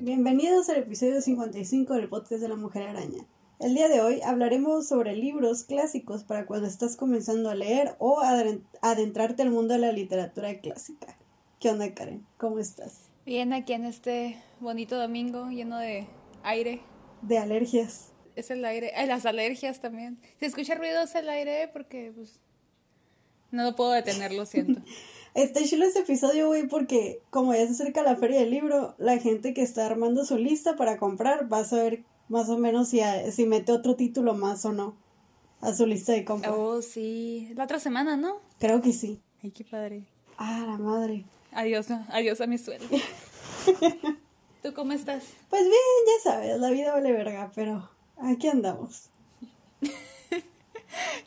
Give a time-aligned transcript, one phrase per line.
[0.00, 3.26] Bienvenidos al episodio 55 del podcast de la Mujer Araña.
[3.58, 8.20] El día de hoy hablaremos sobre libros clásicos para cuando estás comenzando a leer o
[8.82, 11.16] adentrarte al mundo de la literatura clásica.
[11.58, 12.26] ¿Qué onda, Karen?
[12.38, 13.10] ¿Cómo estás?
[13.24, 16.06] Bien, aquí en este bonito domingo lleno de
[16.42, 16.80] aire.
[17.22, 18.12] De alergias.
[18.36, 20.20] Es el aire, las alergias también.
[20.38, 22.38] Se escucha ruidos el aire porque pues
[23.50, 24.80] no lo puedo detener, lo siento.
[25.34, 29.18] Está chulo este episodio, güey, porque como ya se acerca la feria del libro, la
[29.18, 33.00] gente que está armando su lista para comprar va a saber más o menos si,
[33.32, 34.96] si mete otro título más o no
[35.60, 36.54] a su lista de compra.
[36.54, 37.50] Oh, sí.
[37.54, 38.40] La otra semana, ¿no?
[38.58, 39.20] Creo que sí.
[39.42, 40.04] Ay, qué padre.
[40.38, 41.24] Ah, la madre.
[41.52, 42.88] Adiós, adiós a mi sueldo.
[44.62, 45.24] ¿Tú cómo estás?
[45.50, 45.72] Pues bien,
[46.06, 49.10] ya sabes, la vida vale verga, pero aquí andamos.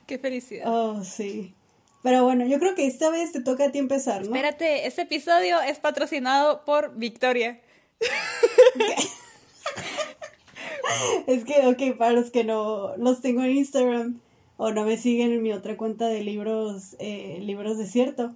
[0.08, 0.66] qué felicidad.
[0.68, 1.54] Oh, sí.
[2.02, 4.28] Pero bueno, yo creo que esta vez te toca a ti empezar, ¿no?
[4.28, 7.60] Espérate, este episodio es patrocinado por Victoria.
[11.28, 14.22] es que, ok, para los que no los tengo en Instagram
[14.56, 18.34] o no me siguen en mi otra cuenta de libros, eh, libros desierto,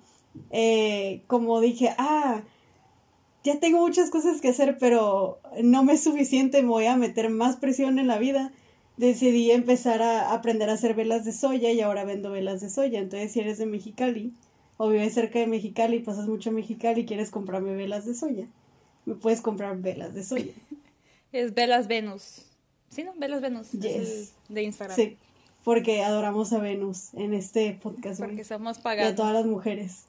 [0.51, 2.41] eh, como dije, ah,
[3.43, 7.29] ya tengo muchas cosas que hacer, pero no me es suficiente, me voy a meter
[7.29, 8.51] más presión en la vida
[8.97, 12.99] decidí empezar a aprender a hacer velas de soya y ahora vendo velas de soya.
[12.99, 14.33] Entonces, si eres de Mexicali
[14.77, 18.47] o vives cerca de Mexicali, pasas mucho a Mexicali y quieres comprarme velas de soya,
[19.05, 20.53] me puedes comprar velas de soya.
[21.31, 22.45] es Velas Venus.
[22.89, 23.13] ¿Sí, no?
[23.17, 23.71] Velas Venus.
[23.71, 24.33] Yes.
[24.49, 24.95] de Instagram.
[24.95, 25.17] Sí,
[25.63, 28.19] porque adoramos a Venus en este podcast.
[28.19, 29.11] Porque somos pagados.
[29.11, 30.05] Y a todas las mujeres.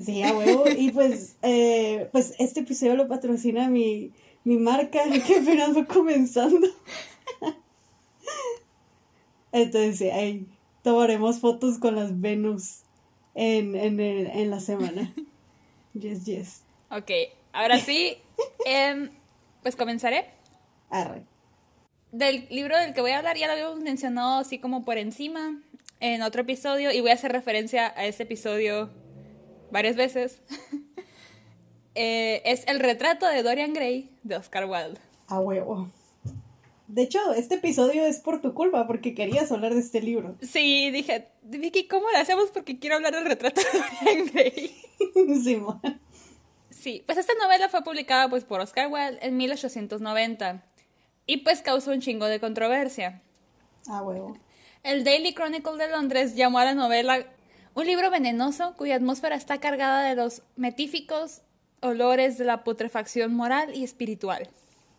[0.00, 0.64] Sí, a huevo.
[0.68, 4.12] y pues, eh, pues este episodio lo patrocina mi,
[4.44, 6.66] mi marca que apenas va comenzando.
[9.52, 10.46] Entonces, ahí
[10.82, 12.82] tomaremos fotos con las Venus
[13.34, 15.12] en, en, en la semana.
[15.94, 16.62] Yes, yes.
[16.90, 17.10] Ok,
[17.52, 18.16] ahora sí,
[18.66, 19.10] em,
[19.62, 20.26] pues comenzaré.
[20.90, 21.24] Arre.
[22.12, 25.60] Del libro del que voy a hablar ya lo habíamos mencionado así como por encima
[26.00, 28.90] en otro episodio y voy a hacer referencia a ese episodio
[29.70, 30.40] varias veces.
[32.00, 35.00] Eh, es El retrato de Dorian Gray de Oscar Wilde.
[35.26, 35.88] A huevo.
[36.86, 40.36] De hecho, este episodio es por tu culpa, porque querías hablar de este libro.
[40.40, 42.50] Sí, dije, Vicky, ¿cómo lo hacemos?
[42.52, 44.76] Porque quiero hablar del retrato de Dorian Gray.
[45.42, 45.60] sí,
[46.70, 50.62] sí, pues esta novela fue publicada pues, por Oscar Wilde en 1890
[51.26, 53.22] y pues causó un chingo de controversia.
[53.88, 54.38] Ah, huevo.
[54.82, 57.26] El Daily Chronicle de Londres llamó a la novela
[57.78, 61.42] un libro venenoso cuya atmósfera está cargada de los metíficos
[61.80, 64.48] olores de la putrefacción moral y espiritual.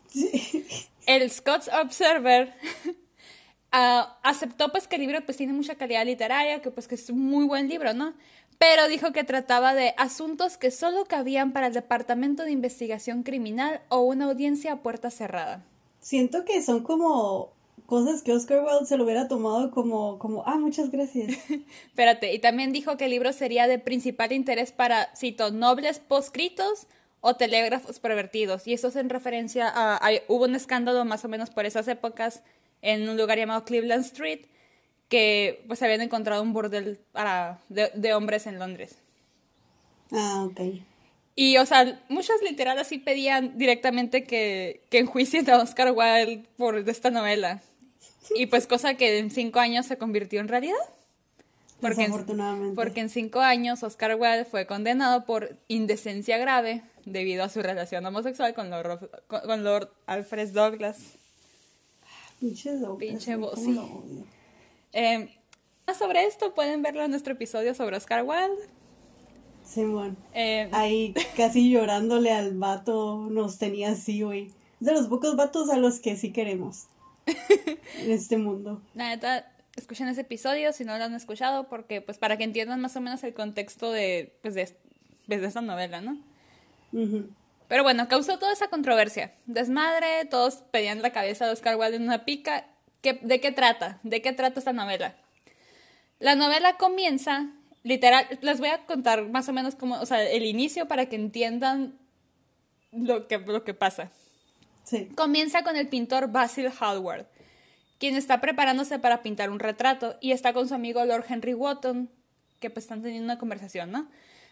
[0.07, 0.77] Sí
[1.09, 2.53] el Scots Observer
[3.71, 7.09] ah, aceptó pues que el libro pues tiene mucha calidad literaria, que pues que es
[7.09, 8.13] un muy buen libro, ¿no?
[8.59, 13.81] Pero dijo que trataba de asuntos que solo cabían para el Departamento de Investigación Criminal
[13.89, 15.65] o una audiencia a puerta cerrada.
[15.99, 17.53] Siento que son como
[17.89, 21.35] cosas que Oscar Wilde se lo hubiera tomado como, como ah, muchas gracias.
[21.87, 26.85] Espérate, y también dijo que el libro sería de principal interés para, cito, nobles poscritos
[27.19, 28.67] o telégrafos pervertidos.
[28.67, 32.43] Y eso es en referencia a, Hubo un escándalo más o menos por esas épocas
[32.83, 34.45] en un lugar llamado Cleveland Street
[35.09, 38.99] que pues habían encontrado un burdel para, de, hombres en Londres.
[40.11, 40.61] Ah, ok.
[41.33, 46.77] Y, o sea, muchas literales sí pedían directamente que, que enjuicien a Oscar Wilde por
[46.87, 47.63] esta novela.
[48.35, 50.77] Y pues cosa que en cinco años se convirtió en realidad.
[51.81, 57.49] Porque en, porque en cinco años Oscar Wilde fue condenado por indecencia grave debido a
[57.49, 60.97] su relación homosexual con Lord, con Lord Alfred Douglas.
[62.39, 62.99] Pinche Douglas.
[62.99, 63.79] Pinche voz, sí.
[64.91, 65.29] Eh,
[65.87, 68.61] más sobre esto pueden verlo en nuestro episodio sobre Oscar Wilde.
[69.65, 70.15] Sí, bueno.
[70.33, 74.51] Eh, Ahí casi llorándole al vato nos tenía así, güey.
[74.79, 76.87] De los pocos vatos a los que sí queremos.
[77.99, 78.81] en este mundo.
[78.93, 82.95] Nada, escuchen ese episodio si no lo han escuchado, porque pues para que entiendan más
[82.95, 84.69] o menos el contexto de, pues, de,
[85.27, 86.17] pues, de esta novela, ¿no?
[87.67, 89.33] Pero bueno, causó toda esa controversia.
[89.45, 92.65] Desmadre, todos pedían la cabeza de Oscar Wilde en una pica.
[93.03, 93.99] ¿De qué trata?
[94.03, 95.15] ¿De qué trata esta novela?
[96.17, 97.49] La novela comienza,
[97.83, 101.15] literal, les voy a contar más o menos como, o sea, el inicio para que
[101.15, 101.97] entiendan
[102.91, 104.11] lo que, lo que pasa.
[104.89, 105.09] Sí.
[105.15, 107.27] Comienza con el pintor Basil Hallward,
[107.99, 112.09] quien está preparándose para pintar un retrato y está con su amigo Lord Henry Wotton,
[112.59, 114.07] que pues están teniendo una conversación, ¿no?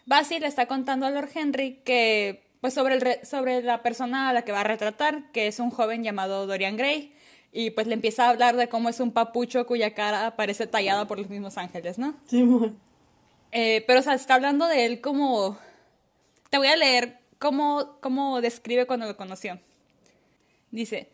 [0.06, 4.32] Basil le está contando a Lord Henry que, pues sobre, el sobre la persona a
[4.32, 7.12] la que va a retratar, que es un joven llamado Dorian Gray.
[7.50, 11.06] Y pues le empieza a hablar de cómo es un papucho cuya cara parece tallada
[11.06, 12.14] por los mismos ángeles, ¿no?
[12.26, 12.46] Sí.
[13.52, 15.58] Eh, pero, o sea, está hablando de él como...
[16.50, 19.58] Te voy a leer cómo, cómo describe cuando lo conoció.
[20.70, 21.08] Dice,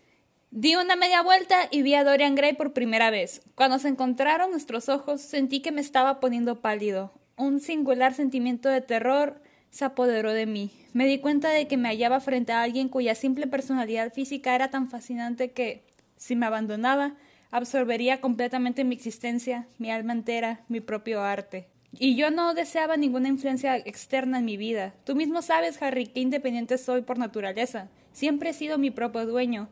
[0.51, 3.43] di una media vuelta y vi a Dorian Gray por primera vez.
[3.55, 7.13] Cuando se encontraron nuestros ojos, sentí que me estaba poniendo pálido.
[7.37, 9.41] Un singular sentimiento de terror
[9.71, 10.71] se apoderó de mí.
[10.93, 14.71] Me di cuenta de que me hallaba frente a alguien cuya simple personalidad física era
[14.71, 15.83] tan fascinante que,
[16.17, 17.15] si me abandonaba,
[17.51, 21.67] absorbería completamente mi existencia, mi alma entera, mi propio arte.
[21.99, 24.95] Y yo no deseaba ninguna influencia externa en mi vida.
[25.05, 27.89] Tú mismo sabes, Harry, que independiente soy por naturaleza.
[28.15, 29.69] Siempre he sido mi propio dueño.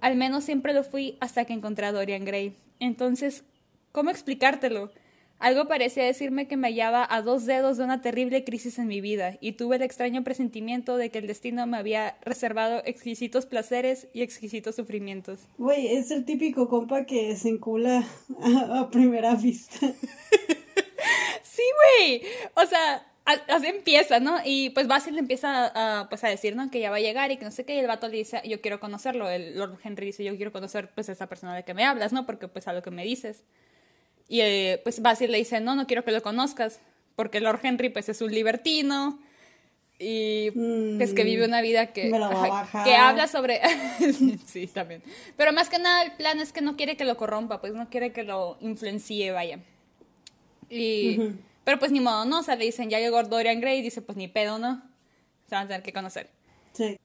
[0.00, 2.54] Al menos siempre lo fui hasta que encontré a Dorian Gray.
[2.78, 3.42] Entonces,
[3.90, 4.92] ¿cómo explicártelo?
[5.38, 9.00] Algo parecía decirme que me hallaba a dos dedos de una terrible crisis en mi
[9.00, 14.08] vida, y tuve el extraño presentimiento de que el destino me había reservado exquisitos placeres
[14.12, 15.40] y exquisitos sufrimientos.
[15.56, 18.04] Güey, es el típico compa que se encula
[18.42, 19.92] a, a primera vista.
[21.58, 21.64] Sí,
[21.98, 22.22] güey.
[22.54, 23.04] O sea,
[23.48, 24.38] así empieza, ¿no?
[24.44, 26.70] Y pues Basil le empieza a, pues, a decir, ¿no?
[26.70, 27.74] Que ya va a llegar y que no sé qué.
[27.74, 29.28] Y el vato le dice, yo quiero conocerlo.
[29.28, 32.12] El Lord Henry dice, yo quiero conocer, pues, a esa persona de que me hablas,
[32.12, 32.26] ¿no?
[32.26, 33.44] Porque, pues, a lo que me dices.
[34.28, 36.80] Y, eh, pues, Basil le dice, no, no quiero que lo conozcas.
[37.16, 39.18] Porque Lord Henry, pues, es un libertino.
[40.00, 40.52] Y
[40.96, 42.84] pues que vive una vida que, Me la va a bajar.
[42.84, 43.60] que habla sobre...
[44.46, 45.02] sí, también.
[45.36, 47.90] Pero más que nada el plan es que no quiere que lo corrompa, pues no
[47.90, 49.58] quiere que lo influencie, vaya.
[50.70, 51.18] Y...
[51.18, 51.47] Ujú.
[51.68, 52.38] Pero pues ni modo, ¿no?
[52.38, 54.80] O sea, le dicen, ya llegó Dorian Gray y dice, pues ni pedo, ¿no?
[55.50, 56.30] Se van a tener que conocer.
[56.72, 56.98] Sí.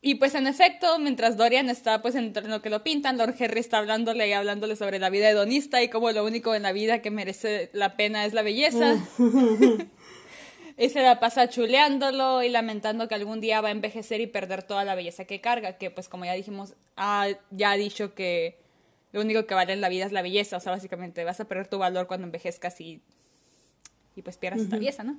[0.00, 3.58] Y pues en efecto, mientras Dorian está pues en lo que lo pintan, Lord Henry
[3.58, 7.02] está hablándole y hablándole sobre la vida hedonista y como lo único en la vida
[7.02, 8.94] que merece la pena es la belleza.
[10.78, 14.62] y se la pasa chuleándolo y lamentando que algún día va a envejecer y perder
[14.62, 18.56] toda la belleza que carga, que pues como ya dijimos, ah, ya ha dicho que
[19.10, 21.46] lo único que vale en la vida es la belleza, o sea, básicamente vas a
[21.46, 23.02] perder tu valor cuando envejezcas y,
[24.16, 25.18] y pues pierdas esta belleza, ¿no?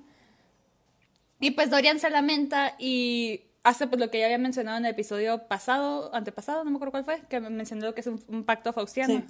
[1.39, 4.91] Y pues Dorian se lamenta y hace pues lo que ya había mencionado en el
[4.91, 8.73] episodio pasado, antepasado, no me acuerdo cuál fue, que mencionó que es un, un pacto
[8.73, 9.19] faustiano.
[9.19, 9.25] Sí.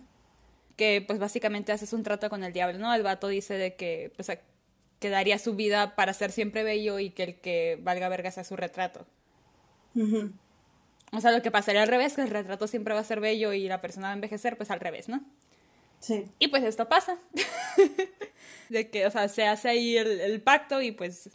[0.75, 2.93] Que pues básicamente haces un trato con el diablo, ¿no?
[2.93, 4.29] El vato dice de que pues
[5.01, 8.43] que daría su vida para ser siempre bello y que el que valga verga sea
[8.43, 9.05] su retrato.
[11.11, 13.51] O sea, lo que pasaría al revés, que el retrato siempre va a ser bello
[13.51, 15.21] y la persona va a envejecer, pues al revés, ¿no?
[15.99, 16.25] Sí.
[16.39, 17.17] Y pues esto pasa.
[18.69, 21.29] de que, o sea, se hace ahí el, el pacto y pues.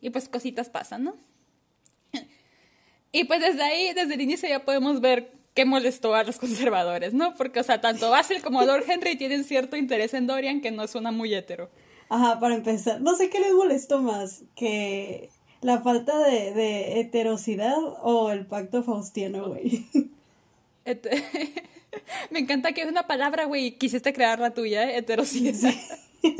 [0.00, 1.16] Y pues cositas pasan, ¿no?
[3.12, 7.12] Y pues desde ahí, desde el inicio ya podemos ver qué molestó a los conservadores,
[7.12, 7.34] ¿no?
[7.34, 10.86] Porque, o sea, tanto Basil como Lord Henry tienen cierto interés en Dorian que no
[10.86, 11.70] suena muy hetero.
[12.08, 15.30] Ajá, para empezar, no sé qué les molestó más, que
[15.60, 19.86] la falta de, de heterosidad o el pacto faustiano, güey.
[22.30, 24.98] Me encanta que es una palabra, güey, quisiste crear la tuya, ¿eh?
[24.98, 25.72] heterosidad.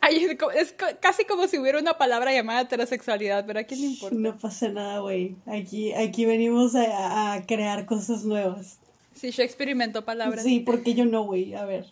[0.00, 3.86] Ay, es es casi como si hubiera una palabra llamada heterosexualidad, pero a quién le
[3.88, 4.16] importa.
[4.16, 5.36] No pasa nada, güey.
[5.46, 8.78] Aquí, aquí venimos a, a crear cosas nuevas.
[9.14, 10.42] Sí, Shakespeare inventó palabras.
[10.44, 11.54] Sí, porque yo no, güey.
[11.54, 11.86] A ver.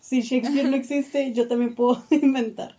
[0.00, 2.76] Si Shakespeare no existe, yo también puedo inventar.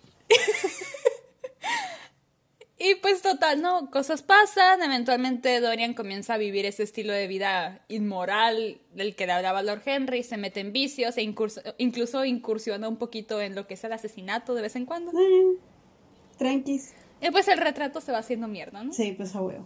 [2.87, 3.89] Y pues total, ¿no?
[3.89, 9.31] Cosas pasan, eventualmente Dorian comienza a vivir ese estilo de vida inmoral del que le
[9.31, 13.65] hablaba Lord Henry, se mete en vicios e incurso- incluso incursiona un poquito en lo
[13.65, 15.12] que es el asesinato de vez en cuando.
[15.19, 15.57] Eh,
[16.38, 16.93] tranquis.
[17.21, 18.93] Y pues el retrato se va haciendo mierda, ¿no?
[18.93, 19.65] Sí, pues a huevo.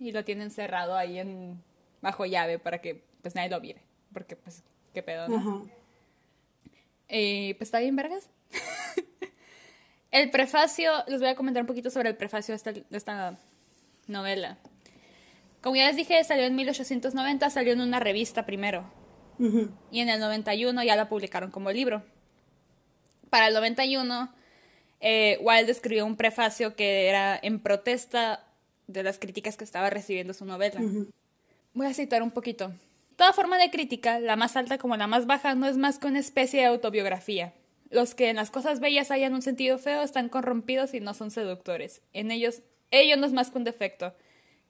[0.00, 1.60] Y lo tienen cerrado ahí en
[2.00, 3.82] bajo llave para que pues nadie lo viere,
[4.14, 4.62] porque pues
[4.94, 5.36] qué pedo, ¿no?
[5.36, 5.60] Ajá.
[7.08, 8.30] Eh, pues está bien, vergas.
[10.12, 13.36] el prefacio, les voy a comentar un poquito sobre el prefacio de esta, de esta
[14.06, 14.58] novela.
[15.62, 18.84] Como ya les dije, salió en 1890, salió en una revista primero.
[19.90, 22.04] Y en el 91 ya la publicaron como libro.
[23.28, 24.32] Para el 91,
[25.00, 28.44] eh, Wilde escribió un prefacio que era en protesta
[28.86, 30.80] de las críticas que estaba recibiendo su novela.
[31.74, 32.72] Voy a citar un poquito.
[33.16, 36.06] Toda forma de crítica, la más alta como la más baja, no es más que
[36.06, 37.52] una especie de autobiografía.
[37.92, 41.30] Los que en las cosas bellas hayan un sentido feo están corrompidos y no son
[41.30, 42.00] seductores.
[42.14, 44.14] En ellos, ello no es más que un defecto.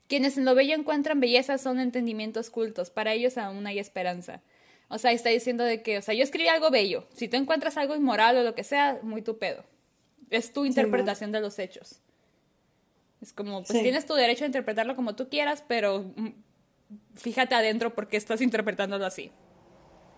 [0.08, 4.42] Quienes en lo bello encuentran belleza son entendimientos cultos, para ellos aún hay esperanza.
[4.88, 7.06] O sea, está diciendo de que, o sea, yo escribí algo bello.
[7.14, 9.64] Si tú encuentras algo inmoral o lo que sea, muy tu pedo.
[10.28, 12.00] Es tu interpretación de los hechos.
[13.22, 13.82] Es como, pues Sí.
[13.82, 16.30] tienes tu derecho a interpretarlo como tú quieras, pero mm,
[17.14, 19.30] fíjate adentro porque estás interpretándolo así.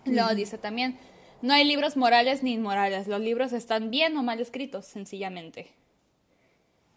[0.05, 0.97] Luego dice también,
[1.45, 5.67] no hay libros morales ni inmorales, los libros están bien o mal escritos, sencillamente.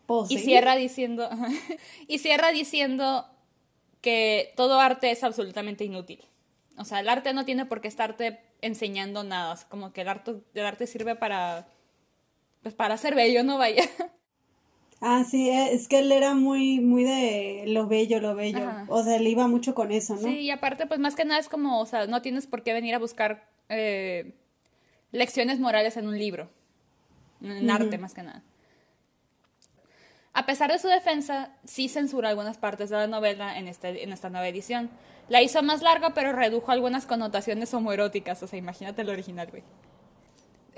[0.07, 1.28] Pues Y cierra diciendo,
[2.09, 3.26] y cierra diciendo
[4.00, 6.21] que todo arte es absolutamente inútil.
[6.78, 9.52] O sea, el arte no tiene por qué estarte enseñando nada.
[9.55, 11.69] Es como que el arte, el arte sirve para.
[12.62, 13.85] Pues para ser bello, no vaya.
[15.00, 18.69] Ah, sí, eh, es que él era muy, muy de lo bello, lo bello.
[18.88, 20.23] O sea, él iba mucho con eso, ¿no?
[20.23, 22.73] Sí, y aparte, pues más que nada es como, o sea, no tienes por qué
[22.73, 24.34] venir a buscar eh,
[25.12, 26.50] lecciones morales en un libro.
[27.40, 28.42] En arte, más que nada.
[30.32, 34.12] A pesar de su defensa, sí censura algunas partes de la novela en, este, en
[34.12, 34.90] esta nueva edición.
[35.28, 38.42] La hizo más larga, pero redujo algunas connotaciones homoeróticas.
[38.42, 39.62] O sea, imagínate el original, güey.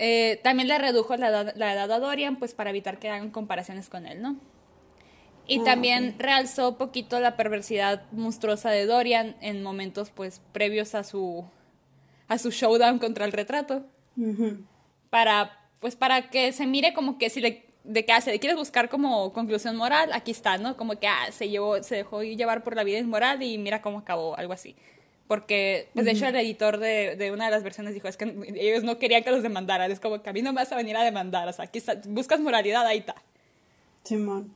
[0.03, 4.07] Eh, también le redujo la edad, a Dorian, pues para evitar que hagan comparaciones con
[4.07, 4.37] él, ¿no?
[5.47, 11.05] Y ah, también realzó poquito la perversidad monstruosa de Dorian en momentos, pues, previos a
[11.05, 11.45] su,
[12.31, 13.85] a su showdown contra el retrato.
[15.11, 18.59] Para, pues, para que se mire como que si le de que hace, ah, quieres
[18.59, 20.77] buscar como conclusión moral, aquí está, ¿no?
[20.77, 23.99] Como que ah, se llevó, se dejó llevar por la vida inmoral y mira cómo
[23.99, 24.77] acabó, algo así.
[25.27, 28.37] Porque, pues de hecho, el editor de, de, una de las versiones dijo, es que
[28.57, 30.77] ellos no querían que los demandaran, es como que a mí no me vas a
[30.77, 33.15] venir a demandar, o sea, aquí buscas moralidad, ahí está.
[34.05, 34.55] Simón.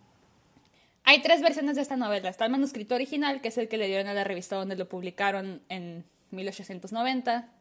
[1.05, 2.29] Hay tres versiones de esta novela.
[2.29, 4.89] Está el manuscrito original, que es el que le dieron a la revista donde lo
[4.89, 7.54] publicaron en 1890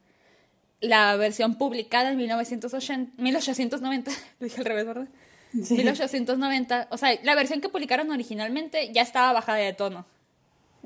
[0.84, 4.10] la versión publicada en 1980, 1890,
[4.40, 5.08] dije al revés, ¿verdad?
[5.52, 10.04] 1890, o sea, la versión que publicaron originalmente ya estaba bajada de tono.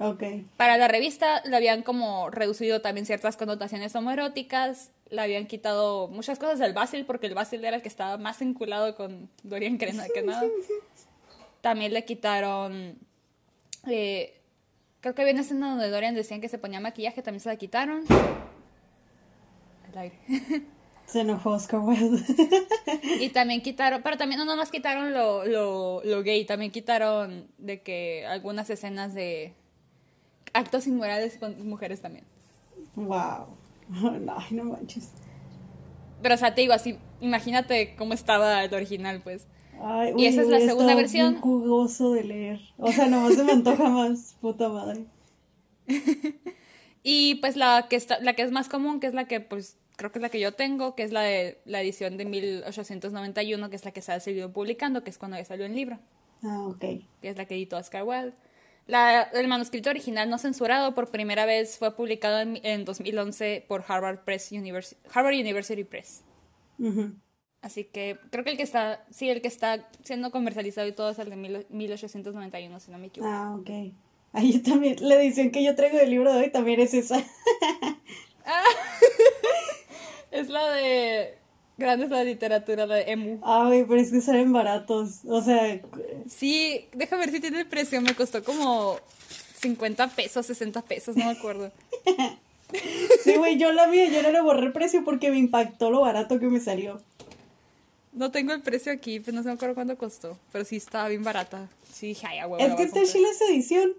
[0.00, 0.22] Ok.
[0.56, 6.38] Para la revista le habían como reducido también ciertas connotaciones homoeróticas, le habían quitado muchas
[6.38, 10.04] cosas del Basil, porque el Basil era el que estaba más vinculado con Dorian Crena
[10.12, 10.46] que nada.
[11.60, 12.98] También le quitaron...
[13.86, 14.38] Eh,
[15.00, 17.56] creo que había una escena donde Dorian decían que se ponía maquillaje, también se la
[17.56, 18.04] quitaron.
[19.98, 20.18] Aire.
[21.06, 22.22] Se enojó Oscar Wilde.
[23.20, 27.82] y también quitaron, pero también no nomás quitaron lo, lo, lo gay, también quitaron de
[27.82, 29.54] que algunas escenas de
[30.52, 32.24] actos inmorales con mujeres también.
[32.94, 33.46] Wow.
[33.88, 35.10] No, no manches.
[36.22, 39.46] Pero, o sea, te digo así, imagínate cómo estaba el original, pues.
[39.80, 41.34] Ay, y esa es la segunda versión.
[41.34, 42.60] Muy jugoso de leer.
[42.76, 45.06] O sea, nomás se me antoja más, puta madre.
[47.02, 49.78] y pues la que está, la que es más común, que es la que pues
[49.98, 53.68] creo que es la que yo tengo, que es la de la edición de 1891,
[53.68, 55.98] que es la que se ha seguido publicando, que es cuando ya salió el libro.
[56.44, 56.78] Ah, ok.
[56.78, 58.32] Que es la que editó Oscar Wilde.
[58.86, 63.84] La, el manuscrito original no censurado por primera vez fue publicado en, en 2011 por
[63.86, 66.22] Harvard, Press University, Harvard University Press.
[67.60, 71.10] Así que creo que el que está, sí, el que está siendo comercializado y todo
[71.10, 71.36] es el de
[71.68, 73.30] 1891, si no me equivoco.
[73.30, 73.70] Ah, ok.
[74.32, 77.16] Ahí también, la edición que yo traigo del libro de hoy también es esa.
[78.46, 78.62] ah.
[80.30, 81.38] Es la de
[81.78, 83.38] Grandes la literatura, la de Emu.
[83.44, 85.20] Ay, pero es que salen baratos.
[85.28, 85.80] O sea.
[86.28, 88.00] Sí, déjame ver si tiene el precio.
[88.00, 88.98] Me costó como
[89.60, 91.70] 50 pesos, 60 pesos, no me acuerdo.
[93.22, 96.00] sí, güey, yo la vi, yo no le borré el precio porque me impactó lo
[96.00, 97.00] barato que me salió.
[98.12, 100.36] No tengo el precio aquí, pero no sé me acuerdo cuánto costó.
[100.50, 101.68] Pero sí estaba bien barata.
[101.92, 103.92] Sí, dije, ay, Es que está en Chile esa edición.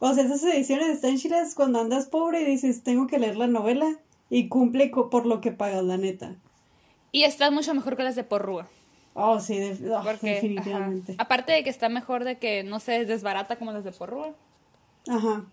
[0.00, 3.36] O sea, esas ediciones están en Chile cuando andas pobre y dices, tengo que leer
[3.36, 3.98] la novela
[4.32, 6.34] y cumple por lo que pagas, la neta.
[7.12, 8.66] Y está mucho mejor que las de Porrúa.
[9.12, 11.14] Oh, sí, oh, definitivamente.
[11.18, 14.34] Aparte de que está mejor de que no se desbarata como las de Porrúa.
[15.06, 15.44] Ajá.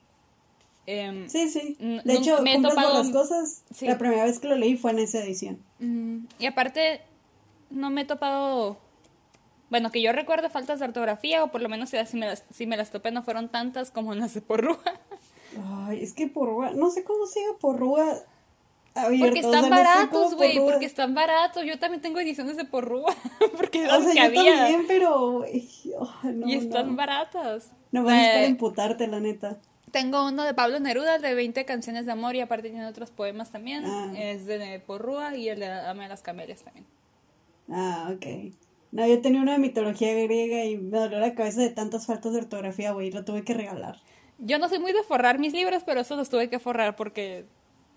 [0.85, 1.75] Em, sí, sí.
[2.05, 3.03] De hecho, me he topado...
[3.03, 3.63] las cosas.
[3.81, 5.59] La primera vez que lo leí fue en esa edición.
[5.79, 7.01] Mm, y aparte,
[7.69, 8.77] no me he topado.
[9.69, 12.65] Bueno, que yo recuerdo faltas de ortografía, o por lo menos si me las, si
[12.65, 14.79] me las topé no fueron tantas como en las de Porrúa.
[15.85, 18.23] Ay, es que Porrúa, no sé cómo sigue Porrúa
[18.93, 21.63] porque están baratos, güey, porque están baratos.
[21.65, 23.15] Yo también tengo ediciones de porrúa,
[23.57, 25.45] porque o sea, yo también, pero...
[25.47, 27.71] y están baratas.
[27.91, 29.57] No vas a imputarte, la neta.
[29.91, 33.51] Tengo uno de Pablo Neruda, de 20 canciones de amor, y aparte tiene otros poemas
[33.51, 33.83] también.
[33.85, 34.13] Ah.
[34.15, 36.85] Es de Porrúa y el de Dame de las Camelias también.
[37.71, 38.53] Ah, ok.
[38.91, 42.33] No, yo tenía una de mitología griega y me dolió la cabeza de tantas faltas
[42.33, 43.97] de ortografía, güey, lo tuve que regalar.
[44.39, 47.45] Yo no soy muy de forrar mis libros, pero eso los tuve que forrar porque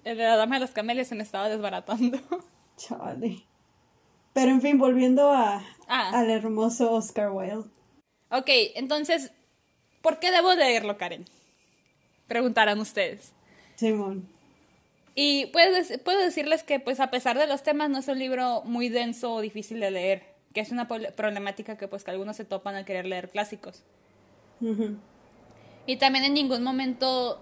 [0.04, 2.18] la dama de las camelias se me estaba desbaratando.
[2.76, 3.44] Chale.
[4.32, 6.10] Pero en fin, volviendo a, ah.
[6.18, 7.68] al hermoso Oscar Wilde.
[8.30, 9.32] Ok, entonces,
[10.00, 11.26] ¿por qué debo leerlo, Karen?
[12.28, 13.32] Preguntarán ustedes.
[13.76, 14.26] Simón.
[15.14, 18.62] Y puedo, puedo decirles que, pues, a pesar de los temas, no es un libro
[18.64, 20.22] muy denso o difícil de leer,
[20.54, 23.82] que es una problemática que, pues, que algunos se topan al querer leer clásicos.
[25.86, 27.40] Y también en ningún momento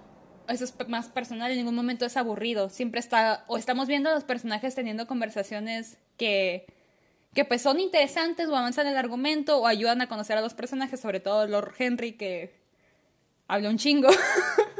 [0.50, 2.69] eso es más personal, en ningún momento es aburrido.
[2.69, 6.66] Siempre está, o estamos viendo a los personajes teniendo conversaciones que,
[7.35, 11.00] que pues son interesantes o avanzan el argumento o ayudan a conocer a los personajes,
[11.00, 12.54] sobre todo Lord Henry que
[13.47, 14.09] habla un chingo.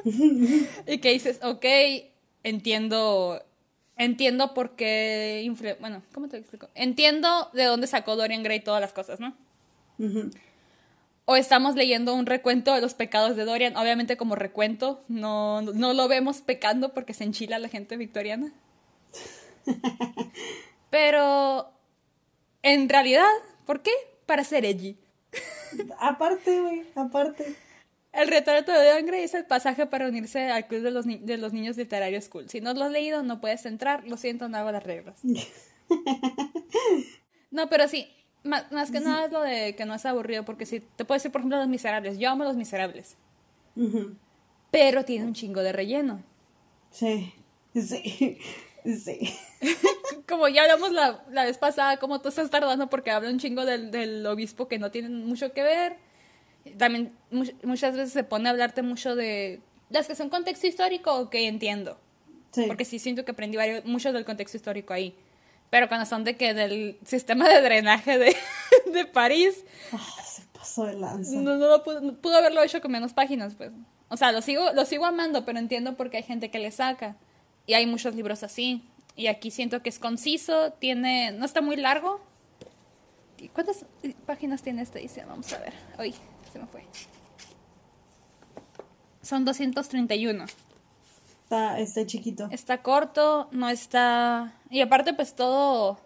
[0.86, 1.64] y que dices, ok,
[2.42, 3.42] entiendo,
[3.96, 5.50] entiendo por qué,
[5.80, 6.68] bueno, ¿cómo te explico?
[6.74, 9.36] Entiendo de dónde sacó Dorian Gray todas las cosas, ¿no?
[11.30, 15.92] O estamos leyendo un recuento de los pecados de Dorian, obviamente como recuento, no, no
[15.92, 18.52] lo vemos pecando porque se enchila la gente victoriana.
[20.90, 21.70] Pero,
[22.62, 23.28] en realidad,
[23.64, 23.92] ¿por qué?
[24.26, 24.99] Para ser edgy.
[26.00, 27.54] aparte, güey, aparte.
[28.12, 31.52] El retrato de Angre es el pasaje para unirse al club de los, de los
[31.52, 32.49] niños literarios school.
[32.49, 34.04] Si no lo has leído, no puedes entrar.
[34.04, 35.20] Lo siento, no hago las reglas.
[37.52, 40.80] no, pero sí, más, que nada es lo de que no es aburrido, porque si
[40.80, 42.18] te puedo decir, por ejemplo, Los Miserables.
[42.18, 43.16] Yo amo Los Miserables.
[44.70, 46.23] Pero tiene un chingo de relleno.
[46.90, 47.32] Sí,
[47.75, 48.38] sí.
[48.85, 49.35] Sí.
[50.28, 53.64] como ya hablamos la, la, vez pasada, como tú estás tardando porque habla un chingo
[53.66, 55.97] del, del obispo que no tienen mucho que ver.
[56.78, 57.12] También
[57.62, 61.99] muchas veces se pone a hablarte mucho de las que son contexto histórico, ok, entiendo.
[62.52, 62.64] Sí.
[62.66, 65.14] Porque sí siento que aprendí varios, mucho del contexto histórico ahí.
[65.70, 68.36] Pero cuando son de que del sistema de drenaje de,
[68.92, 69.64] de París.
[69.92, 71.36] Ah, se pasó de lanza.
[71.36, 73.70] No, no, pudo, pudo, haberlo hecho con menos páginas, pues.
[74.08, 76.72] O sea, lo sigo, lo sigo amando, pero entiendo por qué hay gente que le
[76.72, 77.16] saca.
[77.66, 78.82] Y hay muchos libros así.
[79.14, 82.20] Y aquí siento que es conciso, tiene, no está muy largo.
[83.52, 83.84] ¿Cuántas
[84.26, 85.28] páginas tiene esta edición?
[85.28, 85.72] Vamos a ver.
[85.98, 86.14] Uy,
[86.52, 86.84] se me fue.
[89.22, 90.46] Son 231.
[91.50, 92.47] Está, está chiquito.
[92.52, 94.54] Está corto, no está...
[94.71, 95.99] Y aparte pues todo...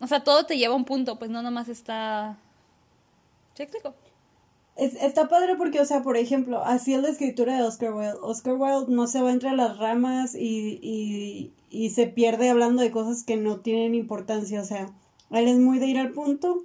[0.00, 2.38] O sea, todo te lleva a un punto, pues no nomás está...
[3.52, 3.94] ¿Sí explico?
[4.74, 8.16] Es, está padre porque, o sea, por ejemplo, así es la escritura de Oscar Wilde.
[8.22, 12.90] Oscar Wilde no se va entre las ramas y, y, y se pierde hablando de
[12.90, 14.62] cosas que no tienen importancia.
[14.62, 14.88] O sea,
[15.30, 16.64] él es muy de ir al punto.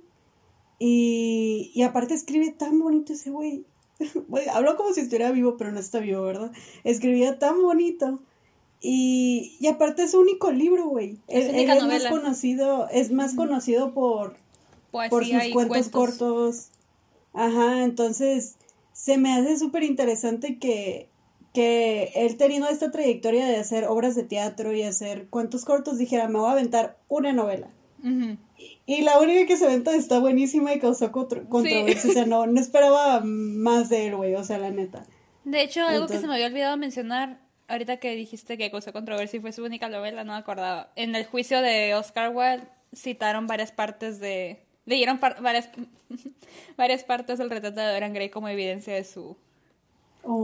[0.79, 3.65] Y, y aparte escribe tan bonito ese güey.
[4.53, 6.51] Habló como si estuviera vivo, pero no está vivo, ¿verdad?
[6.83, 8.19] Escribía tan bonito.
[8.81, 11.19] Y, y aparte es su único libro, güey.
[11.27, 14.37] Es, él, es más conocido, es más conocido por,
[14.91, 16.71] por sus cuentos cortos
[17.33, 18.57] Ajá, entonces
[18.93, 21.09] se me hace súper interesante que,
[21.53, 26.27] que él teniendo esta trayectoria de hacer obras de teatro y hacer cuantos cortos dijera,
[26.27, 27.69] me voy a aventar una novela.
[28.85, 32.09] Y, la única que se aventó está buenísima y causó controversia.
[32.09, 35.05] O sea, no, no esperaba más de él, güey, o sea, la neta.
[35.43, 39.37] De hecho, algo que se me había olvidado mencionar, ahorita que dijiste que causó controversia
[39.37, 40.91] y fue su única novela, no me acordaba.
[40.95, 45.69] En el juicio de Oscar Wilde citaron varias partes de, Leyeron varias,
[46.77, 49.37] varias partes del retrato de Dorian Gray como evidencia de su,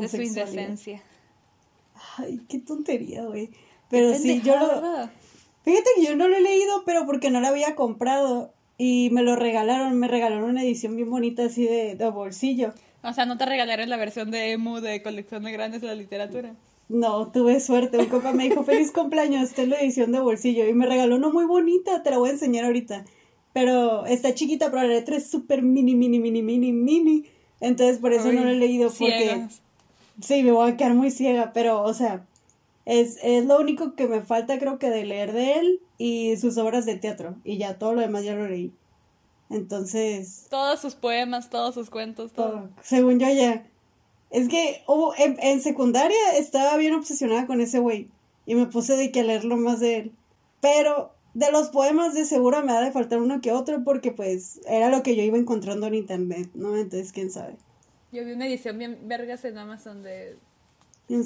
[0.01, 1.01] de su indecencia.
[2.17, 3.49] Ay, qué tontería, güey.
[3.89, 5.09] Pero sí, yo lo...
[5.67, 8.53] Fíjate que yo no lo he leído, pero porque no lo había comprado.
[8.77, 12.73] Y me lo regalaron, me regalaron una edición bien bonita así de, de bolsillo.
[13.03, 15.95] O sea, ¿no te regalaron la versión de Emu de colección de grandes de la
[15.95, 16.55] literatura?
[16.87, 17.97] No, tuve suerte.
[17.97, 20.65] Un copa me dijo, feliz cumpleaños, esta es la edición de bolsillo.
[20.69, 23.03] Y me regaló una muy bonita, te la voy a enseñar ahorita.
[23.51, 27.25] Pero está chiquita, pero la letra es súper mini, mini, mini, mini, mini.
[27.59, 29.47] Entonces por eso no lo he leído porque...
[30.21, 32.25] Sí, me voy a quedar muy ciega, pero, o sea,
[32.87, 36.57] es, es lo único que me falta creo que de leer de él y sus
[36.57, 37.35] obras de teatro.
[37.43, 38.71] Y ya, todo lo demás ya lo leí.
[39.49, 40.47] Entonces...
[40.49, 42.69] Todos sus poemas, todos sus cuentos, todo.
[42.81, 43.67] Según yo ya.
[44.29, 44.83] Es que
[45.17, 48.09] en, en, secundaria estaba bien obsesionada con ese güey.
[48.45, 50.11] Y me puse de que leerlo más de él.
[50.61, 54.61] Pero de los poemas de seguro me ha de faltar uno que otro porque pues
[54.65, 56.77] era lo que yo iba encontrando en internet, ¿no?
[56.77, 57.57] Entonces, quién sabe.
[58.13, 60.37] Yo vi una edición bien vergas en Amazon de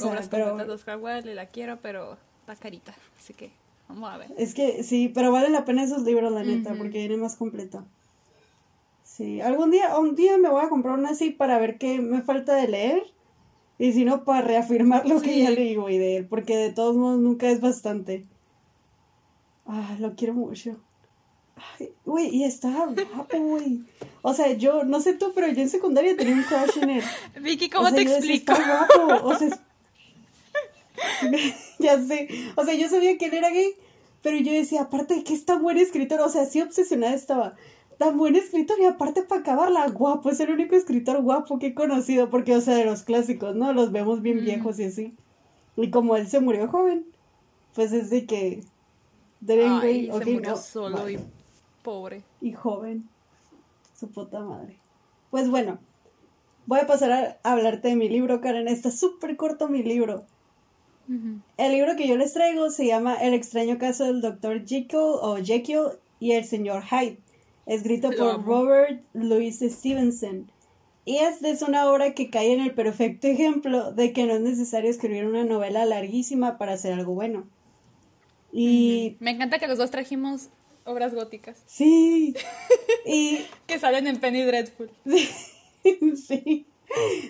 [0.04, 0.56] obras pero...
[0.58, 3.52] de Oscar Wilde y la quiero, pero está carita, así que
[3.88, 4.32] vamos a ver.
[4.38, 7.86] Es que sí, pero vale la pena esos libros, la neta, porque viene más completo.
[9.04, 12.22] Sí, algún día, un día me voy a comprar una así para ver qué me
[12.22, 13.04] falta de leer.
[13.78, 16.28] Y si no, para reafirmar lo que ya leí, güey, de él.
[16.28, 18.26] Porque de todos modos nunca es bastante.
[19.66, 20.78] Ah, lo quiero mucho.
[21.80, 23.82] Ay, güey, y estaba guapo, güey.
[24.22, 27.04] O sea, yo, no sé tú, pero yo en secundaria tenía un crush en él.
[27.42, 28.54] Vicky, ¿cómo te explico?
[28.54, 29.50] Está guapo, o sea,
[31.80, 32.28] ya sé.
[32.56, 33.74] O sea, yo sabía que él era gay,
[34.22, 37.56] pero yo decía, aparte de que es tan buen escritor, o sea, sí obsesionada estaba.
[37.98, 41.74] Tan buen escritor y aparte para acabarla, guapo, es el único escritor guapo que he
[41.74, 43.74] conocido, porque, o sea, de los clásicos, ¿no?
[43.74, 45.16] Los vemos bien viejos y así.
[45.78, 47.06] Y como él se murió joven,
[47.74, 48.64] pues es de que
[49.48, 51.20] Ay, se murió solo y
[51.82, 52.24] pobre.
[52.42, 53.10] Y joven.
[53.98, 54.78] Su puta madre.
[55.30, 55.80] Pues bueno,
[56.66, 58.68] voy a pasar a hablarte de mi libro, Karen.
[58.68, 60.26] Está súper corto mi libro.
[61.58, 64.66] El libro que yo les traigo se llama El extraño caso del Dr.
[64.66, 67.18] Jekyll o Jekyll y el señor Hyde,
[67.66, 70.50] escrito por Robert Louis Stevenson.
[71.04, 74.42] Y esta es una obra que cae en el perfecto ejemplo de que no es
[74.42, 77.48] necesario escribir una novela larguísima para hacer algo bueno.
[78.52, 79.18] Y...
[79.20, 80.50] Me encanta que los dos trajimos
[80.86, 81.64] obras góticas.
[81.66, 82.36] Sí.
[83.06, 83.40] y...
[83.66, 84.92] que salen en Penny Dreadful.
[86.16, 86.66] sí.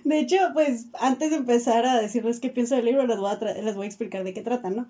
[0.03, 3.61] De hecho, pues antes de empezar a decirles qué pienso del libro, les voy a,
[3.61, 4.87] les voy a explicar de qué trata, ¿no?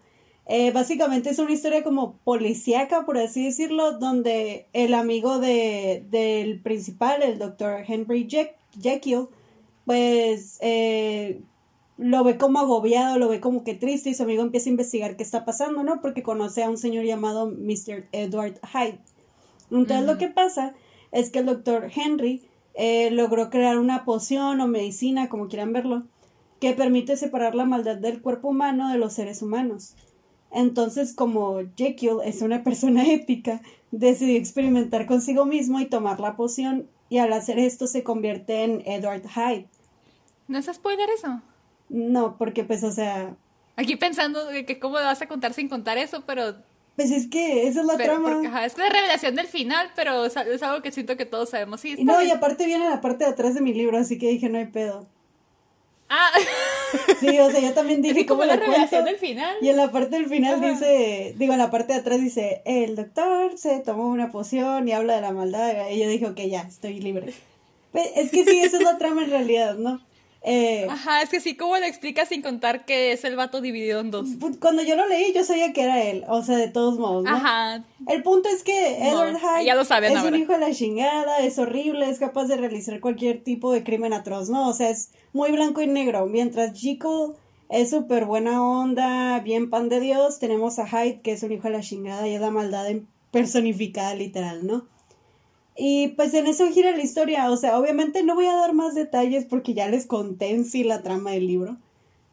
[0.47, 6.59] Eh, básicamente es una historia como policíaca, por así decirlo, donde el amigo de, del
[6.59, 8.27] principal, el doctor Henry
[8.81, 9.27] Jekyll,
[9.85, 11.41] pues eh,
[11.97, 15.15] lo ve como agobiado, lo ve como que triste y su amigo empieza a investigar
[15.15, 16.01] qué está pasando, ¿no?
[16.01, 18.07] Porque conoce a un señor llamado Mr.
[18.11, 18.99] Edward Hyde.
[19.69, 20.73] Entonces lo que pasa
[21.11, 22.41] es que el doctor Henry
[22.73, 26.03] eh, logró crear una poción o medicina, como quieran verlo,
[26.59, 29.95] que permite separar la maldad del cuerpo humano de los seres humanos.
[30.51, 36.87] Entonces, como Jekyll es una persona ética, decidió experimentar consigo mismo y tomar la poción,
[37.09, 39.67] y al hacer esto se convierte en Edward Hyde.
[40.47, 41.41] ¿No es spoiler eso?
[41.89, 43.35] No, porque pues, o sea...
[43.75, 46.55] Aquí pensando de que cómo vas a contar sin contar eso, pero...
[46.95, 48.65] Pues es que esa es la trama.
[48.65, 51.81] es la revelación del final, pero es algo que siento que todos sabemos.
[51.81, 54.49] Sí, no, y aparte viene la parte de atrás de mi libro, así que dije,
[54.49, 55.07] no hay pedo.
[56.09, 56.29] Ah.
[57.21, 59.55] Sí, o sea, yo también dije cómo la revelación del final.
[59.61, 62.97] Y en la parte del final dice, digo, en la parte de atrás dice, el
[62.97, 65.89] doctor se tomó una poción y habla de la maldad.
[65.89, 67.33] Y yo dije, ok, ya, estoy libre.
[67.93, 70.01] Es que sí, esa es la trama en realidad, ¿no?
[70.43, 73.99] Eh, Ajá, es que sí, ¿cómo le explicas sin contar que es el vato dividido
[73.99, 74.27] en dos?
[74.39, 77.25] Pues, cuando yo lo leí, yo sabía que era él, o sea, de todos modos,
[77.25, 77.29] ¿no?
[77.29, 77.83] Ajá.
[78.07, 82.17] El punto es que Edward Hyde es un hijo de la chingada, es horrible, es
[82.17, 84.67] capaz de realizar cualquier tipo de crimen atroz, ¿no?
[84.67, 86.25] O sea, es muy blanco y negro.
[86.25, 87.33] Mientras Jekyll
[87.69, 91.67] es súper buena onda, bien pan de Dios, tenemos a Hyde, que es un hijo
[91.67, 92.87] de la chingada y es la maldad
[93.29, 94.85] personificada literal, ¿no?
[95.83, 97.49] Y pues en eso gira la historia.
[97.49, 100.83] O sea, obviamente no voy a dar más detalles porque ya les conté en sí
[100.83, 101.75] la trama del libro.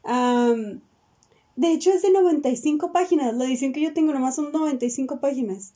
[0.04, 3.32] de hecho, es de 95 páginas.
[3.32, 5.72] La edición que yo tengo nomás son 95 páginas.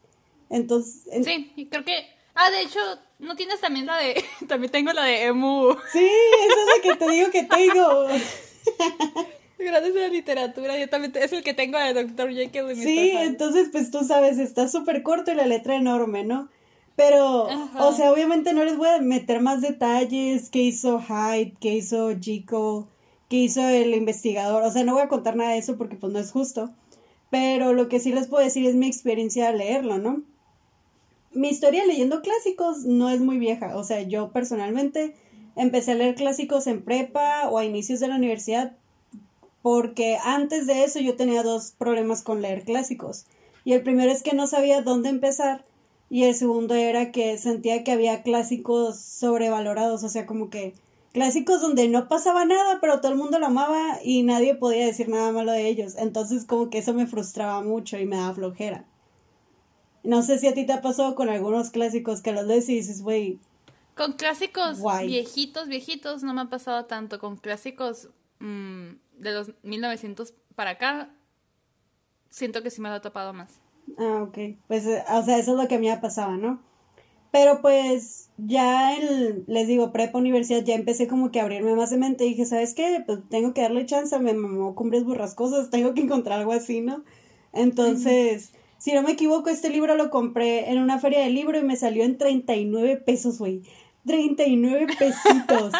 [0.51, 1.25] Entonces.
[1.25, 1.95] Sí, creo que.
[2.35, 2.79] Ah, de hecho,
[3.19, 4.23] ¿no tienes también la de.
[4.49, 5.75] también tengo la de Emu.
[5.93, 8.07] Sí, eso es lo que te digo que tengo.
[9.59, 12.35] Gracias a la literatura, yo también es el que tengo de Dr.
[12.35, 12.77] Jekyll.
[12.77, 16.51] Sí, entonces pues tú sabes, está súper corto y la letra enorme, ¿no?
[16.97, 21.75] Pero, o sea, obviamente no les voy a meter más detalles, qué hizo Hyde, qué
[21.77, 22.89] hizo Chico,
[23.29, 26.13] qué hizo el investigador, o sea, no voy a contar nada de eso porque pues
[26.13, 26.71] no es justo,
[27.31, 30.23] pero lo que sí les puedo decir es mi experiencia al leerlo, ¿no?
[31.33, 35.17] Mi historia leyendo clásicos no es muy vieja, o sea, yo personalmente
[35.57, 38.73] empecé a leer clásicos en prepa o a inicios de la universidad
[39.63, 43.27] porque antes de eso yo tenía dos problemas con leer clásicos.
[43.65, 45.65] Y el primero es que no sabía dónde empezar
[46.13, 50.75] y el segundo era que sentía que había clásicos sobrevalorados, o sea, como que
[51.15, 55.09] clásicos donde no pasaba nada, pero todo el mundo lo amaba y nadie podía decir
[55.09, 55.95] nada malo de ellos.
[55.97, 58.85] Entonces como que eso me frustraba mucho y me daba flojera.
[60.03, 62.75] No sé si a ti te ha pasado con algunos clásicos que los lees y
[62.75, 63.39] dices, güey.
[63.97, 67.19] Con clásicos viejitos, viejitos, no me ha pasado tanto.
[67.19, 71.09] Con clásicos mm, de los 1900 para acá,
[72.29, 73.62] siento que sí me lo he topado más.
[73.99, 74.39] Ah, ok.
[74.69, 76.61] Pues, eh, o sea, eso es lo que a mí me pasaba, ¿no?
[77.33, 81.89] Pero pues ya en, les digo, prepa universidad, ya empecé como que a abrirme más
[81.89, 83.03] de mente y dije, ¿sabes qué?
[83.07, 87.05] Pues tengo que darle chance, me mamó cumbres burrascosas, tengo que encontrar algo así, ¿no?
[87.55, 91.63] Entonces, si no me equivoco, este libro lo compré en una feria de libro y
[91.63, 93.63] me salió en 39 pesos, güey.
[94.07, 95.73] 39 pesitos.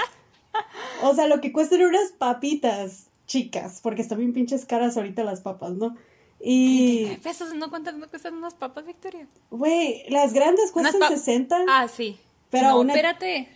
[1.03, 5.43] o sea, lo que cuestan unas papitas chicas, porque están bien pinches caras ahorita las
[5.43, 5.97] papas, ¿no?
[6.43, 7.17] Y.
[7.23, 7.55] pesos?
[7.55, 9.27] ¿No, cuentan, ¿No cuestan unas papas, Victoria?
[9.51, 11.65] Güey, las grandes cuestan 60.
[11.69, 12.19] Ah, sí.
[12.51, 13.49] Pero no, espérate.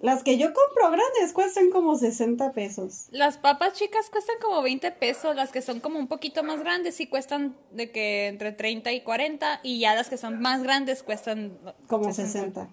[0.00, 3.06] Las que yo compro grandes cuestan como 60 pesos.
[3.10, 6.94] Las papas chicas cuestan como 20 pesos, las que son como un poquito más grandes
[6.94, 11.02] sí cuestan de que entre 30 y 40 y ya las que son más grandes
[11.02, 12.68] cuestan como 60.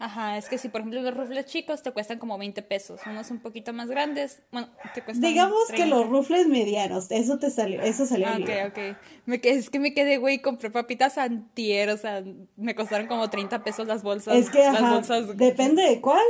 [0.00, 3.30] Ajá, es que si por ejemplo los rufles chicos te cuestan como 20 pesos, unos
[3.30, 7.82] un poquito más grandes, bueno, te cuestan Digamos que los rufles medianos, eso te salió,
[7.82, 8.78] eso salió Ok, ok.
[9.26, 12.22] Me, es que me quedé, güey, compré papitas antier, o sea,
[12.56, 14.34] me costaron como 30 pesos las bolsas.
[14.34, 15.02] Es que, ajá,
[15.34, 16.26] depende de cuál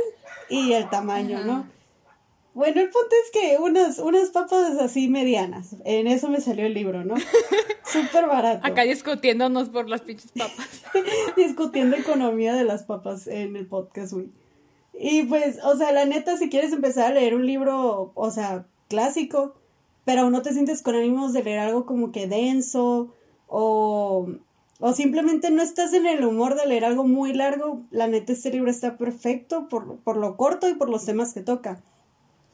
[0.49, 1.78] y el tamaño, ¿no?
[2.53, 5.75] Bueno, el punto es que unas, unas papas así medianas.
[5.85, 7.15] En eso me salió el libro, ¿no?
[7.85, 8.65] Súper barato.
[8.65, 10.83] Acá discutiéndonos por las pinches papas.
[11.37, 14.29] Discutiendo economía de las papas en el podcast, güey.
[14.93, 18.65] Y pues, o sea, la neta, si quieres empezar a leer un libro, o sea,
[18.89, 19.55] clásico,
[20.03, 23.13] pero aún no te sientes con ánimos de leer algo como que denso
[23.47, 24.27] o
[24.79, 28.49] o simplemente no estás en el humor de leer algo muy largo, la neta este
[28.49, 31.81] libro está perfecto por, por lo corto y por los temas que toca.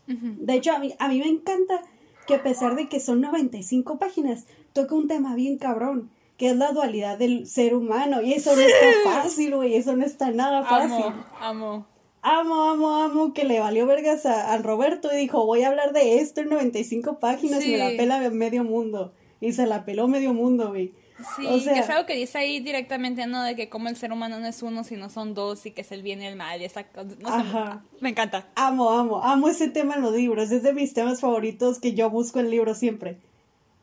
[0.07, 1.81] De hecho, a mí, a mí me encanta
[2.27, 6.55] que a pesar de que son 95 páginas, toca un tema bien cabrón, que es
[6.57, 8.21] la dualidad del ser humano.
[8.21, 11.05] Y eso no está fácil, güey, eso no está nada fácil.
[11.05, 11.85] Amo, amo.
[12.27, 16.41] Amo, amo, que le valió vergas a, Roberto y dijo, voy a hablar de esto
[16.41, 19.13] en 95 páginas y me la pela medio mundo.
[19.39, 20.93] Y se la peló medio mundo, güey.
[21.35, 23.41] Sí, que es algo que dice ahí directamente, ¿no?
[23.41, 25.91] De que como el ser humano no es uno, sino son dos y que es
[25.91, 26.61] el bien y el mal.
[26.61, 26.85] Y esa,
[27.21, 28.47] no me encanta.
[28.55, 30.51] Amo, amo, amo ese tema en los libros.
[30.51, 33.17] Es de mis temas favoritos que yo busco en libros siempre.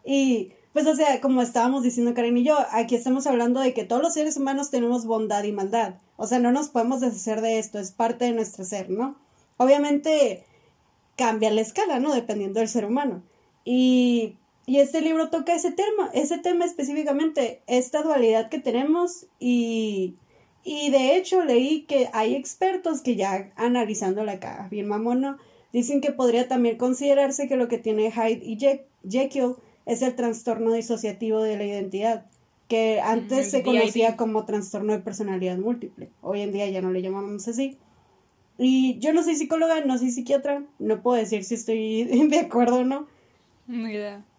[0.04, 3.84] Y pues, o sea, como estábamos diciendo Karen y yo, aquí estamos hablando de que
[3.84, 5.94] todos los seres humanos tenemos bondad y maldad.
[6.16, 9.16] O sea, no nos podemos deshacer de esto, es parte de nuestro ser, ¿no?
[9.56, 10.44] Obviamente
[11.16, 12.14] cambia la escala, ¿no?
[12.14, 13.22] Dependiendo del ser humano.
[13.64, 20.14] Y y este libro toca ese tema, ese tema específicamente, esta dualidad que tenemos y,
[20.62, 25.36] y de hecho leí que hay expertos que ya analizando la caja bien mamón,
[25.72, 28.58] dicen que podría también considerarse que lo que tiene Hyde y
[29.08, 32.26] Jekyll es el trastorno disociativo de la identidad,
[32.68, 37.02] que antes se conocía como trastorno de personalidad múltiple, hoy en día ya no le
[37.02, 37.78] llamamos así.
[38.58, 42.80] Y yo no soy psicóloga, no soy psiquiatra, no puedo decir si estoy de acuerdo
[42.80, 43.08] o no,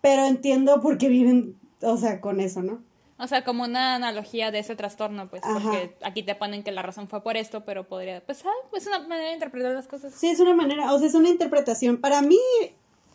[0.01, 2.81] pero entiendo por qué viven, o sea, con eso, ¿no?
[3.17, 6.81] O sea, como una analogía de ese trastorno, pues, porque aquí te ponen que la
[6.81, 10.13] razón fue por esto, pero podría, pues, ah, es una manera de interpretar las cosas.
[10.13, 11.97] Sí, es una manera, o sea, es una interpretación.
[11.97, 12.39] Para mí,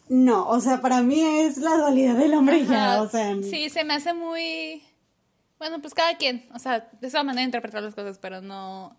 [0.08, 3.36] no, o sea, para mí es la dualidad del hombre y ya, o sea.
[3.42, 4.82] Sí, se me hace muy,
[5.58, 8.96] bueno, pues cada quien, o sea, es una manera de interpretar las cosas, pero no,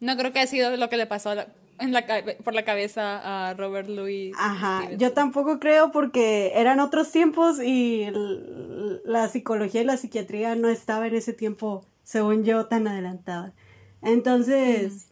[0.00, 1.46] no creo que haya sido lo que le pasó a la,
[1.80, 2.04] en la,
[2.44, 4.34] por la cabeza a Robert Louis.
[4.38, 8.06] Ajá, yo tampoco creo porque eran otros tiempos y
[9.04, 13.52] la psicología y la psiquiatría no estaba en ese tiempo, según yo, tan adelantada.
[14.02, 15.08] Entonces,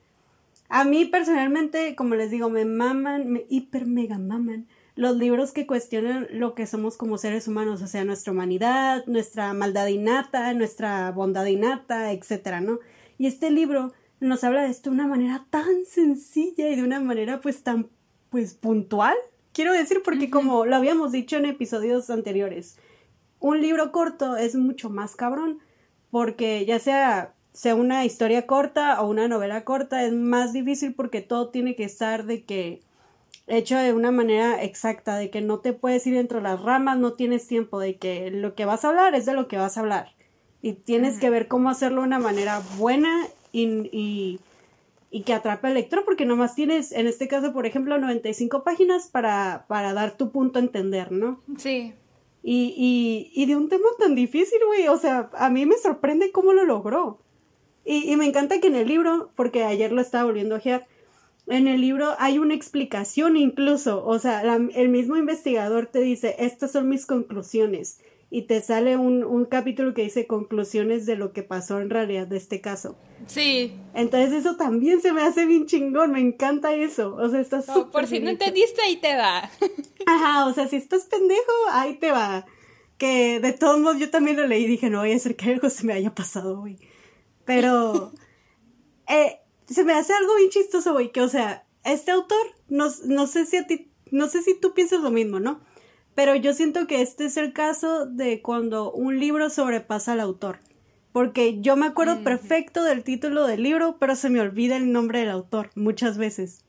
[0.68, 4.66] a mí personalmente, como les digo, me maman, me hiper mega maman
[4.98, 9.54] los libros que cuestionan lo que somos como seres humanos, o sea, nuestra humanidad, nuestra
[9.54, 12.81] maldad innata, nuestra bondad innata, etcétera, ¿no?
[13.16, 17.00] Y este libro nos habla de esto de una manera tan sencilla y de una
[17.00, 17.88] manera pues tan
[18.31, 19.14] pues puntual.
[19.52, 22.76] Quiero decir porque como lo habíamos dicho en episodios anteriores,
[23.40, 25.61] un libro corto es mucho más cabrón
[26.11, 31.22] porque ya sea sea una historia corta o una novela corta es más difícil porque
[31.22, 32.83] todo tiene que estar de que
[33.48, 36.98] hecho de una manera exacta, de que no te puedes ir dentro de las ramas,
[36.98, 39.76] no tienes tiempo, de que lo que vas a hablar es de lo que vas
[39.76, 40.14] a hablar.
[40.61, 43.26] Y tienes que ver cómo hacerlo de una manera buena
[43.66, 44.40] y,
[45.11, 49.09] y, que atrape al lector, porque nomás tienes, en este caso, por ejemplo, 95 páginas
[49.09, 51.40] para, para dar tu punto a entender, ¿no?
[51.59, 51.94] Sí.
[52.42, 56.31] Y, y, y de un tema tan difícil, güey, o sea, a mí me sorprende
[56.31, 57.18] cómo lo logró.
[57.85, 60.87] Y, y me encanta que en el libro, porque ayer lo estaba volviendo a ojear,
[61.49, 66.73] en el libro hay una explicación incluso, o sea, el mismo investigador te dice, estas
[66.73, 71.43] son mis conclusiones y te sale un, un, capítulo que dice conclusiones de lo que
[71.43, 72.99] pasó en realidad de este caso.
[73.27, 73.73] Sí.
[73.95, 77.14] Entonces eso también se me hace bien chingón, me encanta eso.
[77.17, 79.51] O sea, está súper Por si no entendiste, ahí te va.
[80.07, 82.45] Ajá, o sea, si estás pendejo, ahí te va.
[82.99, 85.51] Que de todos modos yo también lo leí y dije, no voy a hacer que
[85.51, 86.77] algo se me haya pasado, güey.
[87.47, 88.12] Pero
[89.09, 93.27] eh, se me hace algo bien chistoso, güey, que o sea, este autor, no, no
[93.27, 95.61] sé si a ti, no sé si tú piensas lo mismo, ¿no?
[96.18, 100.59] Pero yo siento que este es el caso de cuando un libro sobrepasa al autor.
[101.12, 105.20] Porque yo me acuerdo perfecto del título del libro, pero se me olvida el nombre
[105.20, 106.64] del autor muchas veces.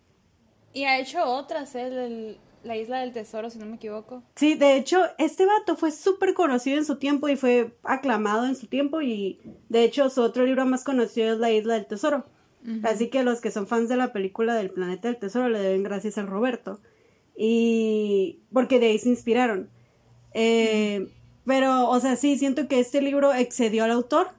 [0.71, 2.37] Y ha hecho otras, ¿eh?
[2.63, 4.21] La Isla del Tesoro, si no me equivoco.
[4.35, 8.55] Sí, de hecho, este vato fue súper conocido en su tiempo y fue aclamado en
[8.55, 12.27] su tiempo y de hecho su otro libro más conocido es La Isla del Tesoro.
[12.83, 15.81] Así que los que son fans de la película del Planeta del Tesoro le deben
[15.81, 16.79] gracias a Roberto.
[17.41, 19.69] Y porque de ahí se inspiraron.
[20.33, 21.09] Eh,
[21.45, 24.31] pero, o sea, sí, siento que este libro excedió al autor.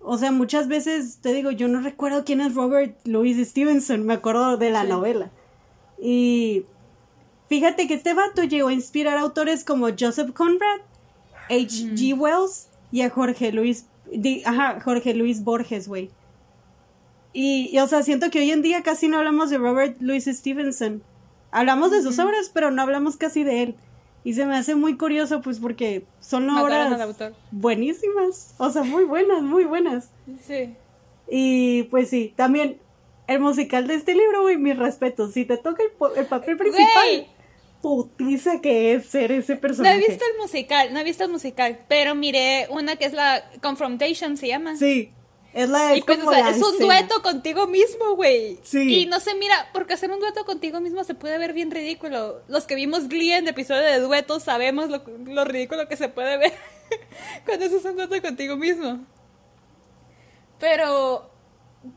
[0.00, 4.14] O sea, muchas veces te digo, yo no recuerdo quién es Robert Louis Stevenson, me
[4.14, 5.30] acuerdo de la novela.
[6.02, 6.64] Y
[7.48, 10.80] fíjate que este vato llegó a inspirar a autores como Joseph Conrad,
[11.50, 11.94] H.
[11.94, 12.18] G.
[12.18, 13.86] Wells y a Jorge Luis,
[14.44, 16.10] ajá, Jorge Luis Borges, güey.
[17.32, 20.24] Y, y, o sea, siento que hoy en día casi no hablamos de Robert Louis
[20.24, 21.04] Stevenson.
[21.50, 23.74] Hablamos de sus obras, pero no hablamos casi de él.
[24.22, 27.16] Y se me hace muy curioso, pues, porque son obras
[27.50, 28.54] buenísimas.
[28.58, 30.10] O sea, muy buenas, muy buenas.
[30.46, 30.74] Sí.
[31.30, 32.78] Y pues sí, también
[33.28, 35.32] el musical de este libro, güey, mis respetos.
[35.32, 35.82] Si te toca
[36.16, 37.28] el, papel principal,
[37.80, 39.96] putiza que es ser ese personaje.
[39.96, 43.12] No he visto el musical, no he visto el musical, pero miré una que es
[43.12, 44.76] la Confrontation, se llama.
[44.76, 45.12] Sí.
[45.52, 48.58] Es la y pues, como o sea, la es un dueto contigo mismo, güey.
[48.62, 49.02] Sí.
[49.02, 52.42] Y no sé, mira, porque hacer un dueto contigo mismo se puede ver bien ridículo.
[52.46, 56.36] Los que vimos Glee en episodio de duetos sabemos lo, lo ridículo que se puede
[56.38, 56.52] ver
[57.44, 59.04] cuando haces un dueto contigo mismo.
[60.60, 61.30] Pero,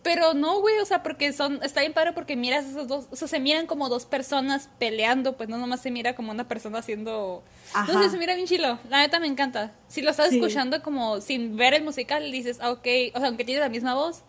[0.02, 3.16] pero no, güey, o sea, porque son, está bien padre porque miras esos dos, o
[3.18, 6.80] sea, se miran como dos personas peleando, pues no nomás se mira como una persona
[6.80, 7.44] haciendo,
[7.74, 8.04] no Ajá.
[8.04, 9.74] sé, se mira bien chilo, la neta me encanta.
[9.90, 10.36] Si lo estás Sí.
[10.38, 13.94] escuchando como sin ver el musical, dices, ah, ok, o sea, aunque tiene la misma
[13.94, 14.22] voz,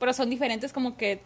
[0.00, 1.20] pero son diferentes como que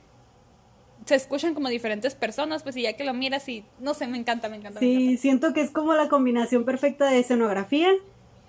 [1.06, 4.18] se escuchan como diferentes personas, pues y ya que lo miras y, no sé, me
[4.18, 4.80] encanta, me encanta.
[4.80, 5.22] me Sí, encanta.
[5.22, 7.90] siento que es como la combinación perfecta de escenografía,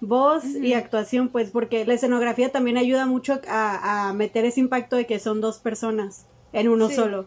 [0.01, 4.95] voz y actuación, pues porque la escenografía también ayuda mucho a, a meter ese impacto
[4.95, 6.95] de que son dos personas en uno Sí.
[6.95, 7.25] solo.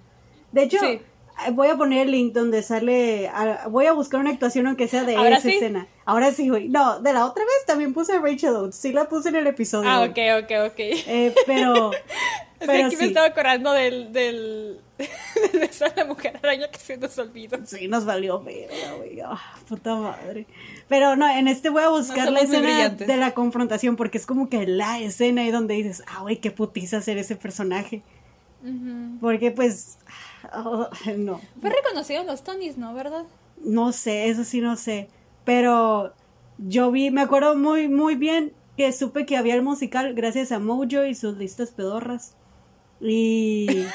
[0.52, 0.86] De hecho, Sí.
[0.86, 1.02] eh,
[1.52, 5.04] voy a poner el link donde sale, a- voy a buscar una actuación aunque sea
[5.04, 5.54] de ¿Ahora esa sí?
[5.56, 5.86] escena.
[6.04, 6.68] Ahora sí, güey.
[6.68, 9.46] No, de la otra vez también puse a Rachel Oates, sí la puse en el
[9.46, 9.88] episodio.
[9.90, 10.78] Ah, ok, ok, ok.
[10.78, 11.90] Eh, pero,
[12.58, 14.80] pero aquí me estaba acordando del, del,
[15.52, 17.58] de esa la mujer araña que se nos olvidó.
[17.64, 19.20] Sí, nos valió verga, güey.
[19.20, 20.46] Ah, puta madre.
[20.88, 24.48] Pero no, en este voy a buscar la escena de la confrontación porque es como
[24.48, 28.02] que la escena ahí donde dices, ah, güey, qué putiza ser ese personaje.
[29.20, 29.98] Porque pues,
[30.52, 32.92] oh, no, Fue reconocido en los Tonys, ¿no?
[32.92, 33.24] ¿Verdad?
[33.64, 35.08] no sé, eso sí no sé.
[35.44, 36.12] Pero
[36.58, 40.58] yo vi, me acuerdo muy, muy bien que supe que había el musical gracias a
[40.58, 42.34] Mojo y sus listas pedorras.
[43.00, 43.86] Y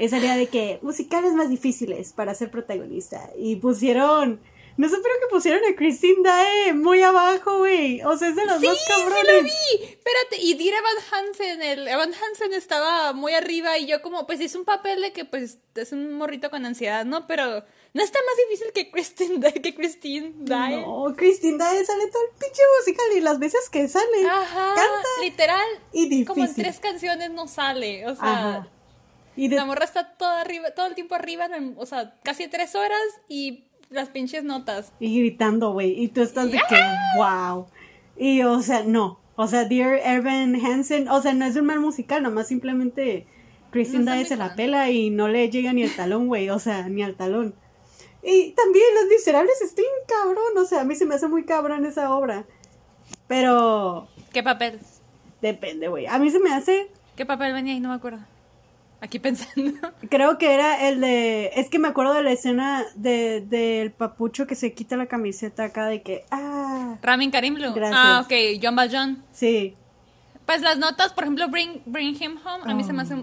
[0.00, 3.30] esa idea de que musicales más difíciles para ser protagonista.
[3.38, 4.40] Y pusieron,
[4.76, 8.02] no sé, pero que pusieron a Christine Dae muy abajo, güey.
[8.02, 9.32] O sea, es de los Sí, más sí cabrones.
[9.34, 9.84] lo vi.
[9.84, 14.40] Espérate, y Dear Evan Hansen, el Evan Hansen estaba muy arriba y yo como, pues
[14.40, 17.26] hizo un papel de que pues es un morrito con ansiedad, ¿no?
[17.26, 20.80] Pero no está más difícil que Christine que Christine Dae.
[20.82, 25.08] No, Christine Dae sale todo el pinche musical y las veces que sale, Ajá, canta
[25.22, 26.64] literal, y como en difícil.
[26.64, 28.68] tres canciones no sale, o sea, Ajá.
[29.36, 32.48] Y de la morra está toda arriba, todo el tiempo arriba, el- o sea, casi
[32.48, 34.92] tres horas y las pinches notas.
[35.00, 35.98] Y gritando, güey.
[36.02, 36.76] Y tú estás de que,
[37.16, 37.66] wow.
[38.18, 39.18] Y, o sea, no.
[39.36, 43.26] O sea, Dear Evan Hansen, o sea, no es un mal musical, nomás simplemente
[43.70, 46.50] Christine No muy se la pela y no le llega ni al talón, güey.
[46.50, 47.54] O sea, ni al talón.
[48.22, 50.56] Y también Los Miserables están cabrón.
[50.58, 52.44] O sea, a mí se me hace muy cabrón esa obra.
[53.26, 54.80] Pero ¿Qué papel?
[55.40, 56.06] depende, güey.
[56.06, 57.80] A mí se me hace ¿Qué papel venía ahí?
[57.80, 58.20] No me acuerdo.
[59.02, 59.72] Aquí pensando.
[60.10, 61.50] Creo que era el de.
[61.56, 65.64] Es que me acuerdo de la escena de, del papucho que se quita la camiseta
[65.64, 66.24] acá de que.
[66.30, 66.98] Ah.
[67.02, 67.72] Ramin Karim Blue.
[67.74, 67.98] Gracias.
[68.02, 69.24] Ah, ok, John Valjean.
[69.32, 69.74] Sí.
[70.44, 73.02] Pues las notas, por ejemplo, Bring, bring Him Home, a mí se me Oh.
[73.02, 73.16] hace,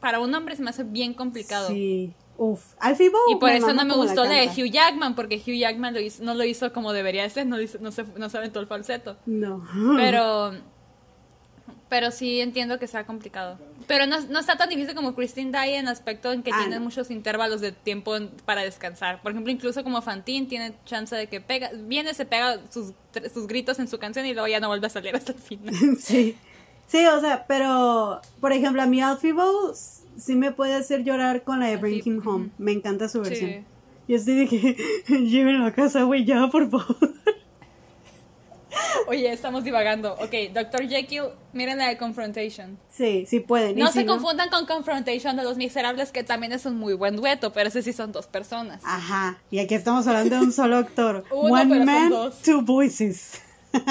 [0.00, 1.68] para un hombre se me hace bien complicado.
[1.68, 2.12] Sí.
[2.36, 2.74] Uf.
[2.80, 3.20] Alfie Bow.
[3.30, 4.46] Y por eso no me gustó la de.
[4.48, 7.78] Hugh Jackman, porque Hugh Jackman lo hizo- no lo hizo como debería ser, no, hizo-
[7.80, 9.16] no, se, no se aventó el falseto.
[9.26, 9.64] No.
[9.96, 10.52] Pero,
[11.88, 13.58] pero sí entiendo que sea complicado.
[13.86, 16.76] Pero no, no está tan difícil como Christine Day en aspecto en que Ah, tiene
[16.76, 16.82] no.
[16.82, 19.22] muchos intervalos de tiempo en- para descansar.
[19.22, 22.92] Por ejemplo, incluso como Fantine tiene chance de que pega, viene, se pega sus,
[23.32, 25.74] sus gritos en su canción y luego ya no vuelve a salir hasta el final.
[26.00, 26.36] sí.
[26.86, 28.20] Sí, o sea, pero.
[28.40, 29.72] Por ejemplo, a mí Alfie Bow
[30.16, 32.50] sí me puede hacer llorar con la de Bring Him Home.
[32.58, 33.30] Me encanta su Sí.
[33.30, 33.64] versión.
[34.06, 35.18] Yo estoy de que.
[35.20, 36.96] Llévenlo a casa, güey, ya, por favor.
[39.06, 40.14] Oye, estamos divagando.
[40.14, 40.88] Ok, Dr.
[40.88, 42.78] Jekyll, miren la de Confrontation.
[42.90, 43.78] Sí, sí pueden.
[43.78, 47.16] No si se confundan con Confrontation de los Miserables, que también es un muy buen
[47.16, 48.82] dueto, pero ese sí son dos personas.
[48.84, 51.24] Ajá, y aquí estamos hablando de un solo actor.
[51.30, 52.12] Uno, One man,
[52.44, 53.40] two voices.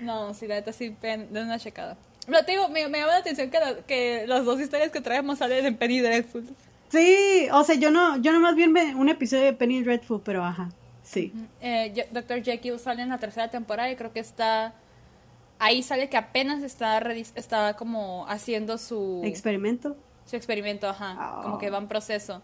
[0.00, 1.96] No, sí, la neta sí, den una checada.
[2.26, 5.00] Pero te digo, me, me llama la atención que, la- que las dos historias que
[5.00, 6.44] traemos salen en Penny Dreadful.
[6.88, 10.70] Sí, o sea, yo no, yo nomás vi un- episodio de Penny Dreadful, pero ajá,
[11.02, 11.32] sí.
[11.60, 12.42] Eh, Ye- Dr.
[12.42, 14.74] Jekyll sale en la tercera temporada y creo que está...
[15.58, 16.98] Ahí sale que apenas está,
[17.34, 19.22] está como haciendo su...
[19.24, 19.96] Experimento.
[20.26, 21.40] su experimento, ajá, Ah.
[21.44, 22.42] como que va en proceso.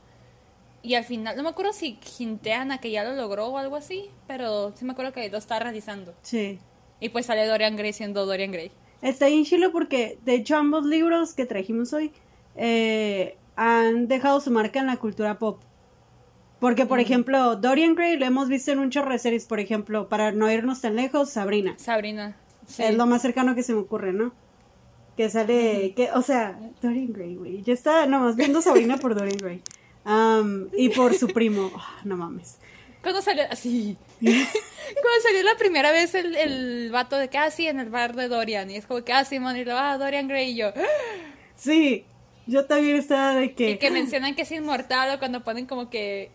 [0.83, 3.77] Y al final, no me acuerdo si hintean a que ya lo logró o algo
[3.77, 6.15] así, pero sí me acuerdo que lo está realizando.
[6.23, 6.59] Sí.
[7.01, 8.73] Y pues sale Dorian Gray siendo Dorian Gray.
[9.03, 12.13] Está bien chilo porque, de hecho, ambos libros que trajimos hoy
[12.57, 15.61] eh, han dejado su marca en la cultura pop.
[16.61, 20.09] Porque, por ejemplo, Dorian Gray lo hemos visto en un chorro de series, por ejemplo,
[20.09, 21.75] para no irnos tan lejos, Sabrina.
[21.77, 22.37] Sabrina.
[22.69, 22.85] sí.
[22.85, 24.33] Es lo más cercano que se me ocurre, ¿no?
[25.17, 27.63] Que sale, que, o sea, Dorian Gray, güey.
[27.63, 29.63] Yo estaba nomás viendo Sabrina por Dorian Gray.
[30.77, 31.73] Y por su primo.
[31.77, 32.59] Ah, no mames.
[33.03, 33.43] ¿Cuándo salió?
[33.51, 33.97] Así.
[34.23, 38.15] Cuando salió la primera vez el, el vato de que, ah, sí, en el bar
[38.15, 38.71] de Dorian.
[38.71, 40.51] Y es como que, ah, Simón, y lo, ah, Dorian Gray.
[40.51, 40.81] Y yo, "Ah".
[41.57, 42.05] Sí,
[42.47, 43.71] yo también estaba de que.
[43.71, 46.31] y que mencionan que es inmortal o cuando ponen como que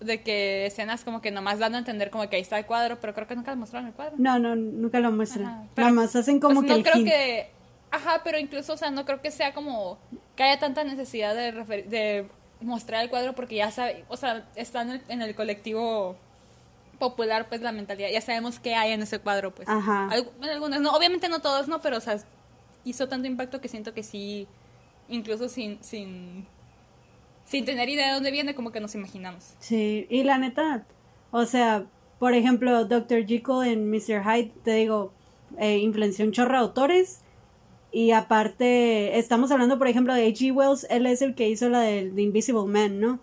[0.00, 2.98] de que escenas como que nomás dando a entender como que ahí está el cuadro,
[3.00, 4.14] pero creo que nunca mostraron el cuadro.
[4.18, 5.70] No, no, nunca lo muestran.
[5.74, 7.50] Nada más hacen como pues que no creo que
[7.90, 9.98] ajá, pero incluso, o sea, no creo que sea como
[10.34, 12.28] que haya tanta necesidad de de
[12.60, 16.16] mostrar el cuadro porque ya sabe, o sea, está en el, colectivo
[16.98, 19.68] popular pues la mentalidad, ya sabemos qué hay en ese cuadro, pues.
[19.68, 20.08] Ajá.
[20.10, 22.18] algunos, no, obviamente no todos, no, pero o sea,
[22.84, 24.46] hizo tanto impacto que siento que sí
[25.08, 26.46] incluso sin sin
[27.44, 29.54] sin tener idea de dónde viene, como que nos imaginamos.
[29.60, 30.84] Sí, y la neta,
[31.30, 31.86] o sea,
[32.18, 33.26] por ejemplo, Dr.
[33.26, 34.24] Jekyll en Mr.
[34.24, 35.12] Hyde, te digo,
[35.58, 37.20] eh, influenció un chorro de autores.
[37.92, 40.52] Y aparte, estamos hablando, por ejemplo, de H.G.
[40.52, 43.20] Wells, él es el que hizo la de The Invisible Man, ¿no?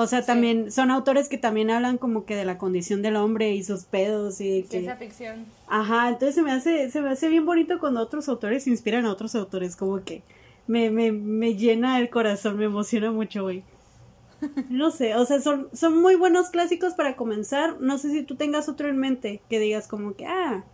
[0.00, 3.52] O sea, también son autores que también hablan como que de la condición del hombre
[3.52, 4.80] y sus pedos y que...
[4.80, 5.46] Esa ficción.
[5.68, 9.12] Ajá, entonces se me hace se me hace bien bonito cuando otros autores inspiran a
[9.12, 10.22] otros autores, como que
[10.66, 13.62] me, me, me llena el corazón, me emociona mucho, güey.
[14.70, 17.80] No sé, o sea, son, son muy buenos clásicos para comenzar.
[17.80, 20.64] No sé si tú tengas otro en mente que digas como que, ah,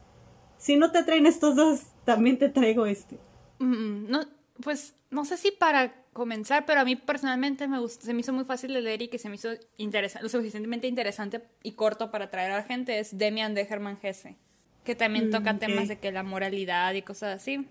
[0.58, 3.18] si no te traen estos dos, también te traigo este.
[3.58, 4.20] Mm, no,
[4.62, 8.44] pues no sé si para comenzar, pero a mí personalmente me se me hizo muy
[8.44, 12.26] fácil de leer y que se me hizo interesante, lo suficientemente interesante y corto para
[12.26, 14.36] atraer a la gente es Demian de Hermann Hesse,
[14.84, 17.66] que también mm, toca temas de que la moralidad y cosas así.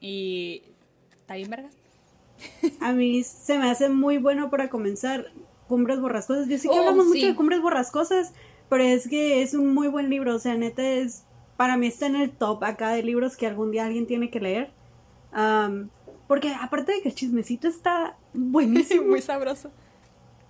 [0.00, 0.62] Y
[1.28, 1.72] ¿Está bien, vergas?
[2.80, 5.30] A mí se me hace muy bueno para comenzar
[5.66, 6.48] Cumbres Borrascosas.
[6.48, 8.32] Yo sé que oh, hablamos mucho de Cumbres Borrascosas,
[8.70, 10.34] pero es que es un muy buen libro.
[10.34, 11.24] O sea, neta es.
[11.58, 14.40] Para mí está en el top acá de libros que algún día alguien tiene que
[14.40, 14.70] leer.
[16.28, 19.02] Porque aparte de que el chismecito está buenísimo.
[19.08, 19.72] muy sabroso.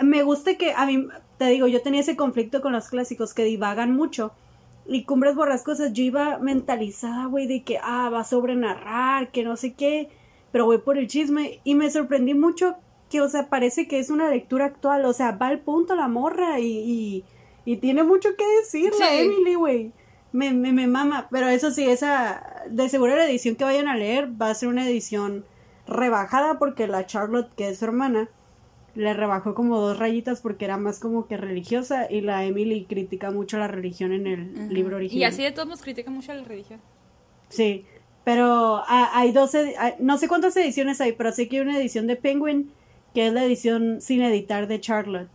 [0.00, 1.08] Me gusta que a mí,
[1.38, 4.32] te digo, yo tenía ese conflicto con los clásicos que divagan mucho.
[4.86, 9.56] Y Cumbres Borrascosas, yo iba mentalizada, güey, de que, ah, va a sobrenarrar, que no
[9.56, 10.10] sé qué
[10.52, 12.76] pero voy por el chisme y me sorprendí mucho
[13.10, 16.08] que, o sea, parece que es una lectura actual, o sea, va al punto la
[16.08, 17.24] morra y,
[17.64, 19.92] y, tiene mucho que decir la Emily, güey.
[20.32, 23.96] Me, me, me mama, pero eso sí, esa, de seguro la edición que vayan a
[23.96, 25.44] leer va a ser una edición
[25.88, 28.28] rebajada porque la Charlotte, que es su hermana,
[28.94, 33.30] le rebajó como dos rayitas porque era más como que religiosa y la Emily critica
[33.30, 35.20] mucho la religión en el libro original.
[35.20, 36.80] Y así de todos nos critica mucho la religión.
[37.48, 37.84] Sí,
[38.24, 42.06] pero ah, hay 12, no sé cuántas ediciones hay, pero sé que hay una edición
[42.06, 42.72] de Penguin,
[43.14, 45.28] que es la edición sin editar de Charlotte.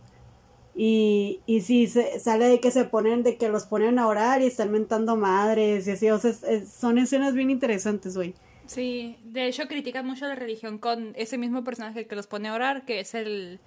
[0.76, 4.42] Y, y sí, se, sale de que se ponen, de que los ponen a orar
[4.42, 6.32] y están mentando madres y así, o sea,
[6.66, 8.34] son escenas bien interesantes, güey.
[8.66, 12.54] Sí, de hecho critican mucho la religión con ese mismo personaje que los pone a
[12.54, 13.60] orar, que es el...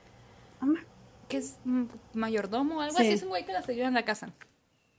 [1.28, 1.58] que es
[2.14, 4.34] mayordomo o algo así, es un güey que los ayuda en la casa.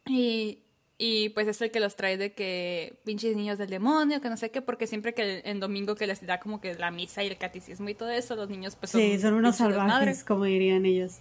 [0.06, 0.60] Y
[1.00, 4.36] y pues es el que los trae de que pinches niños del demonio, que no
[4.36, 7.28] sé qué, porque siempre que en domingo que les da como que la misa y
[7.28, 9.00] el catecismo y todo eso, los niños pues son...
[9.00, 11.18] Sí, son unos salvajes, como dirían ellos.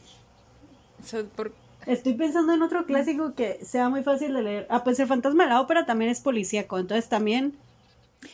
[1.86, 4.68] Estoy pensando en otro clásico que sea muy fácil de leer.
[4.72, 7.54] Ah, pues el fantasma de la ópera también es policíaco, entonces también...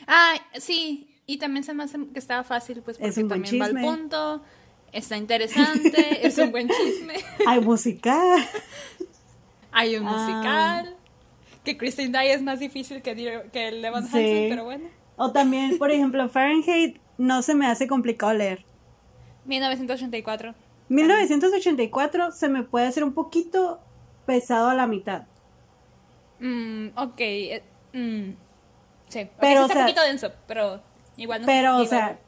[0.07, 3.79] Ah, sí, y también se me hace que estaba fácil, pues porque también va al
[3.79, 4.41] punto,
[4.91, 7.15] está interesante, es un buen chisme.
[7.47, 8.45] Hay musical.
[9.71, 10.95] Hay un musical
[11.63, 14.89] que Christine Day es más difícil que, que Levan Hansen, pero bueno.
[15.15, 18.65] O también, por ejemplo, Fahrenheit no se me hace complicado leer.
[19.45, 20.55] 1984.
[20.89, 23.79] 1984 se me puede hacer un poquito
[24.25, 25.23] pesado a la mitad.
[26.39, 27.19] Mm, ok.
[27.19, 27.63] Eh,
[27.93, 28.31] mm,
[29.13, 30.81] sí, pero, está un poquito denso, pero
[31.17, 32.19] igual no Pero, o sea,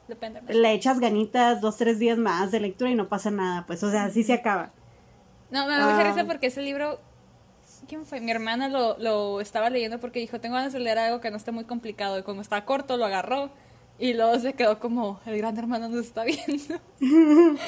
[0.48, 3.90] le echas ganitas dos, tres días más de lectura y no pasa nada, pues, o
[3.90, 4.70] sea, así se acaba.
[5.50, 6.24] No, me da mucha ah.
[6.26, 6.98] porque ese libro
[7.88, 8.20] ¿Quién fue?
[8.20, 11.36] Mi hermana lo, lo estaba leyendo porque dijo, tengo ganas de leer algo que no
[11.36, 12.18] esté muy complicado.
[12.18, 13.50] Y como está corto, lo agarró.
[13.98, 16.80] Y luego se quedó como, el gran hermano nos está viendo.
[17.00, 17.58] Uy,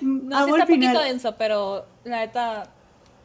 [0.00, 2.72] no, sí está un poquito denso, pero la neta,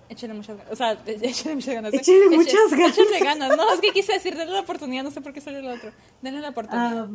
[0.10, 0.74] échenle muchas ganas.
[0.74, 1.94] O sea, échenle muchas ganas.
[1.94, 2.98] Échenle muchas ganas.
[2.98, 3.58] Échenle ganas.
[3.58, 5.92] No, es que quise decir, denle la oportunidad, no sé por qué salió el otro.
[6.22, 7.08] Denle la oportunidad.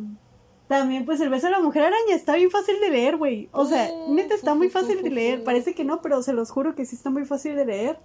[0.67, 3.49] también, pues, El beso de la mujer araña está bien fácil de leer, güey.
[3.51, 5.43] O sea, neta está muy fácil de leer.
[5.43, 7.99] Parece que no, pero se los juro que sí está muy fácil de leer.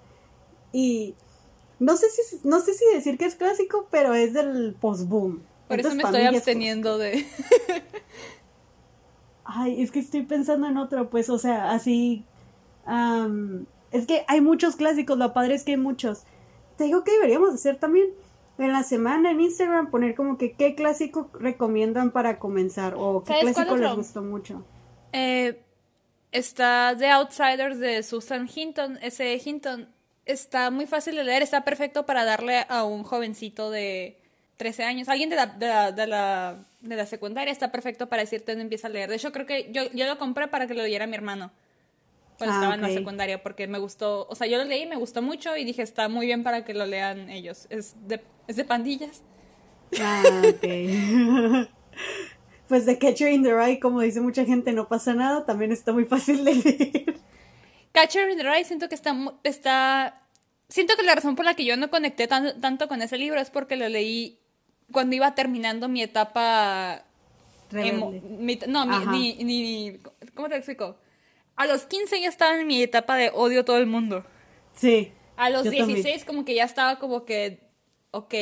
[0.72, 1.14] Y
[1.78, 5.42] no sé si, no sé si decir que es clásico, pero es del post-boom.
[5.68, 7.26] Por eso me estoy absteniendo de...
[9.44, 12.24] Ay, es que estoy pensando en otro, pues, o sea, así...
[13.92, 16.24] es que hay muchos clásicos, lo padre es que hay muchos.
[16.76, 18.08] Te digo que deberíamos hacer también
[18.58, 23.34] en la semana en Instagram poner como que qué clásico recomiendan para comenzar o qué
[23.40, 24.64] clásico les gustó mucho.
[25.12, 25.60] Eh,
[26.32, 28.98] está The Outsiders de Susan Hinton.
[29.00, 29.88] Ese Hinton
[30.26, 34.18] está muy fácil de leer, está perfecto para darle a un jovencito de
[34.58, 38.22] 13 años, alguien de la, de la, de la, de la secundaria, está perfecto para
[38.22, 39.08] decirte dónde empieza a leer.
[39.08, 41.50] De hecho, creo que yo, yo lo compré para que lo leyera mi hermano.
[42.38, 44.96] Cuando Ah, estaba en la secundaria, porque me gustó, o sea, yo lo leí, me
[44.96, 47.66] gustó mucho y dije, está muy bien para que lo lean ellos.
[47.68, 49.22] Es de, es de pandillas.
[50.00, 51.68] Ah, ok.
[52.68, 55.92] pues de Catcher in the Rye, como dice mucha gente, no pasa nada, también está
[55.92, 57.18] muy fácil de leer.
[57.92, 60.22] Catcher in the Rye siento que está, está...
[60.68, 63.40] Siento que la razón por la que yo no conecté tan- tanto con ese libro
[63.40, 64.38] es porque lo leí
[64.92, 67.04] cuando iba terminando mi etapa...
[67.72, 69.98] emo- mi- no, mi- ni, ni-
[70.34, 70.98] ¿Cómo te explico?
[71.58, 74.24] A los 15 ya estaba en mi etapa de odio a todo el mundo.
[74.74, 75.12] Sí.
[75.36, 75.86] A los Yo también.
[75.88, 77.60] 16 como que ya estaba como que,
[78.12, 78.34] ok,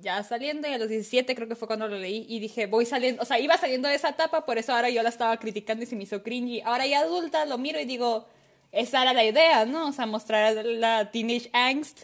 [0.00, 2.86] ya saliendo y a los 17 creo que fue cuando lo leí y dije, voy
[2.86, 5.82] saliendo, o sea, iba saliendo de esa etapa, por eso ahora yo la estaba criticando
[5.82, 6.60] y se me hizo cringy.
[6.62, 8.26] Ahora ya adulta lo miro y digo,
[8.72, 9.88] esa era la idea, ¿no?
[9.88, 12.02] O sea, mostrar la teenage angst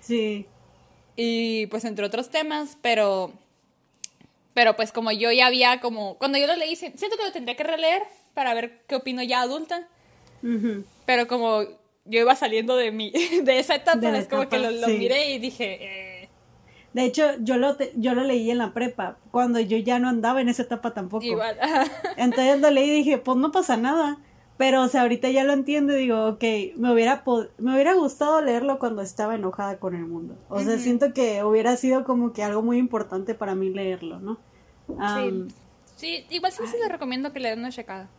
[0.00, 0.46] Sí.
[1.16, 3.32] y pues entre otros temas, pero,
[4.54, 7.32] pero pues como yo ya había como, cuando yo lo leí, si- siento que lo
[7.32, 8.02] tendría que releer
[8.34, 9.88] para ver qué opino ya adulta.
[11.06, 11.62] Pero como
[12.04, 13.10] yo iba saliendo de mi,
[13.42, 14.94] de esa etapa, De es como que lo, lo sí.
[14.98, 15.78] miré y dije,
[16.24, 16.28] eh,
[16.92, 20.08] De hecho, yo lo, te- yo lo leí en la prepa, cuando yo ya no
[20.08, 21.24] andaba en esa etapa tampoco.
[21.24, 21.56] igual.
[22.16, 24.18] Entonces lo leí y dije, pues no pasa nada.
[24.56, 26.44] Pero, o sea, ahorita ya lo entiendo y digo, ok,
[26.76, 27.22] me hubiera,
[27.56, 30.36] me hubiera gustado leerlo cuando estaba enojada con el mundo.
[30.50, 34.38] O sea, siento que hubiera sido como que algo muy importante para mí leerlo, ¿no?
[35.16, 35.44] Sí.
[35.96, 38.10] sí, igual sí les recomiendo que le den una checada.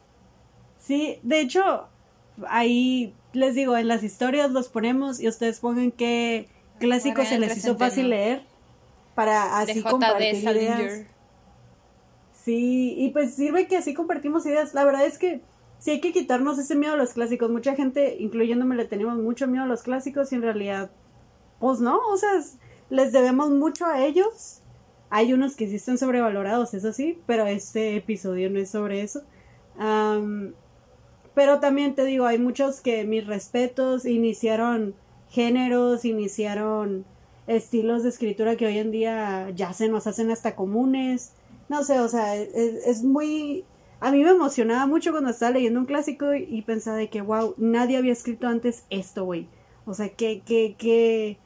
[0.81, 1.87] Sí, de hecho,
[2.47, 6.47] ahí les digo, en las historias los ponemos y ustedes pongan qué
[6.79, 8.41] clásicos se les hizo fácil leer
[9.15, 10.91] para así compartir ideas.
[12.43, 14.73] Sí, y pues sirve que así compartimos ideas.
[14.73, 15.41] La verdad es que
[15.77, 17.51] sí hay que quitarnos ese miedo a los clásicos.
[17.51, 20.89] Mucha gente, incluyéndome, le tenemos mucho miedo a los clásicos y en realidad,
[21.59, 22.57] pues no, o sea, es-
[22.89, 24.61] les debemos mucho a ellos.
[25.11, 29.21] Hay unos que sí están sobrevalorados, eso sí, pero este episodio no es sobre eso.
[31.33, 34.95] Pero también te digo, hay muchos que mis respetos iniciaron
[35.29, 37.05] géneros, iniciaron
[37.47, 41.33] estilos de escritura que hoy en día ya se nos hacen hasta comunes.
[41.69, 43.63] No sé, o sea, es, muy...
[43.99, 47.21] A mí me emocionaba mucho cuando estaba leyendo un clásico y, y pensaba de que,
[47.21, 49.47] wow, nadie había escrito antes esto, güey.
[49.85, 51.37] O sea, que, que, que...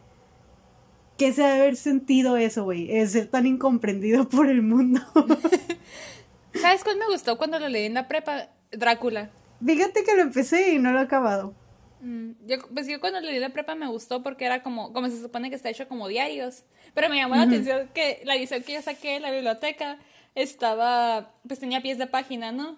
[1.18, 2.92] ¿Qué se debe haber sentido eso, güey?
[2.92, 5.02] Es ser tan incomprendido por el mundo.
[6.54, 8.50] ¿Sabes cuál me gustó cuando lo leí en la prepa?
[8.72, 9.30] Drácula.
[9.66, 11.54] Fíjate que lo empecé y no lo he acabado.
[12.02, 15.22] Mm, Yo, pues yo cuando leí la prepa me gustó porque era como, como se
[15.22, 16.64] supone que está hecho como diarios.
[16.94, 19.98] Pero me llamó la atención que la edición que yo saqué en la biblioteca
[20.36, 22.78] estaba, pues tenía pies de página, ¿no?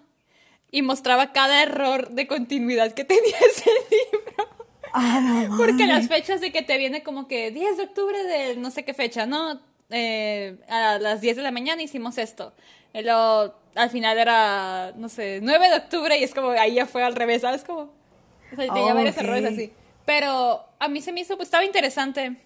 [0.70, 4.48] Y mostraba cada error de continuidad que tenía ese libro.
[4.92, 8.56] Ah, no Porque las fechas de que te viene como que 10 de octubre de
[8.56, 9.60] no sé qué fecha, ¿no?
[9.90, 12.54] Eh, a las 10 de la mañana hicimos esto.
[12.92, 16.86] Y luego, al final era, no sé, 9 de octubre y es como, ahí ya
[16.86, 17.64] fue al revés, ¿sabes?
[17.64, 19.72] Como, o sea, tenía Oh, varios errores así.
[20.04, 22.36] Pero a mí se me hizo, pues estaba interesante.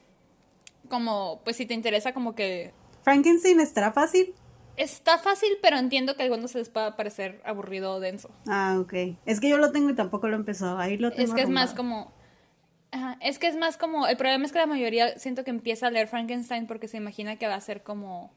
[0.88, 2.72] Como, pues si te interesa como que...
[3.02, 4.34] ¿Frankenstein estará fácil?
[4.76, 8.30] Está fácil, pero entiendo que a algunos se les pueda parecer aburrido o denso.
[8.48, 9.16] Ah, ok.
[9.26, 10.78] Es que yo lo tengo y tampoco lo he empezado.
[10.78, 12.12] Ahí lo tengo Es que es más como.
[12.90, 14.06] Ajá, es que es más como.
[14.06, 17.36] El problema es que la mayoría siento que empieza a leer Frankenstein porque se imagina
[17.36, 18.32] que va a ser como.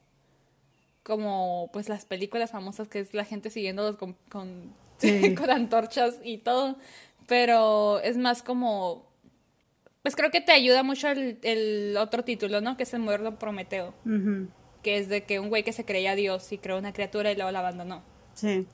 [1.05, 5.35] Como pues las películas famosas que es la gente siguiéndolos con, con, Sí.
[5.35, 6.77] con antorchas y todo.
[7.27, 9.05] Pero es más como.
[10.01, 12.75] Pues creo que te ayuda mucho el, el otro título, ¿no?
[12.77, 13.93] Que es el moderno Prometeo.
[14.83, 17.35] Que es de que un güey que se creía Dios y creó una criatura y
[17.35, 18.03] luego la abandonó.
[18.35, 18.67] Sí.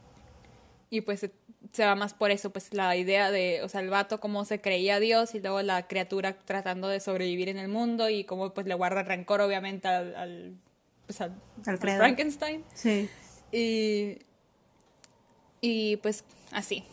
[0.89, 1.31] Y pues se,
[1.71, 4.59] se va más por eso, pues la idea de, o sea, el vato cómo se
[4.59, 8.67] creía Dios y luego la criatura tratando de sobrevivir en el mundo y cómo pues
[8.67, 10.55] le guarda rencor obviamente al, al,
[11.17, 11.35] pues, al-
[11.65, 11.77] Al.
[11.77, 12.63] Frankenstein.
[12.73, 13.09] Sí.
[13.51, 14.17] Y,
[15.61, 16.83] y pues así.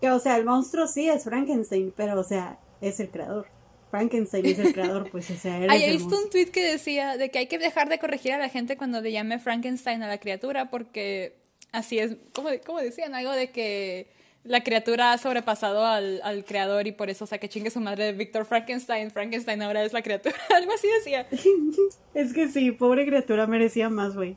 [0.00, 3.46] Que, o sea, el monstruo sí es Frankenstein, pero, o sea, es el creador.
[3.90, 7.38] Frankenstein es el creador, pues, o sea, el visto un tweet que decía de que
[7.38, 10.68] hay que dejar de corregir a la gente cuando le llame Frankenstein a la criatura
[10.68, 11.36] porque
[11.70, 14.08] así es, como, como decían, algo de que
[14.44, 17.80] la criatura ha sobrepasado al, al creador y por eso, o sea, que chingue su
[17.80, 21.26] madre Víctor Frankenstein, Frankenstein ahora es la criatura, algo así decía.
[22.14, 24.36] Es que sí, pobre criatura merecía más, güey.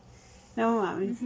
[0.55, 1.19] No mames.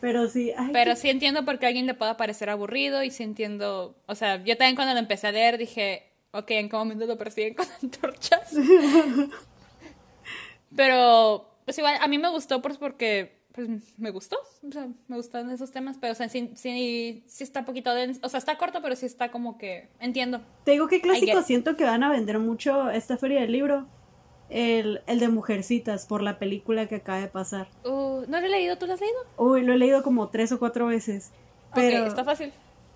[0.00, 3.10] Pero sí, ay, Pero sí entiendo por qué a alguien le pueda parecer aburrido y
[3.10, 6.76] sí entiendo, o sea, yo también cuando lo empecé a leer dije, ok, ¿en qué
[6.76, 8.52] momento lo persiguen con antorchas?
[10.74, 14.36] Pero, pues igual, a mí me gustó porque, pues me gustó,
[14.68, 17.92] o sea, me gustan esos temas, pero o sea, sí, sí, sí está un poquito
[17.92, 20.40] denso, o sea, está corto, pero sí está como que, entiendo.
[20.62, 23.88] Te digo que clásico siento que van a vender mucho esta feria del libro.
[24.48, 27.66] El, el de Mujercitas, por la película que acaba de pasar.
[27.84, 28.78] Uh, ¿No lo he leído?
[28.78, 29.18] ¿Tú lo has leído?
[29.36, 31.32] Uy, lo he leído como tres o cuatro veces.
[31.74, 32.52] Pero está fácil.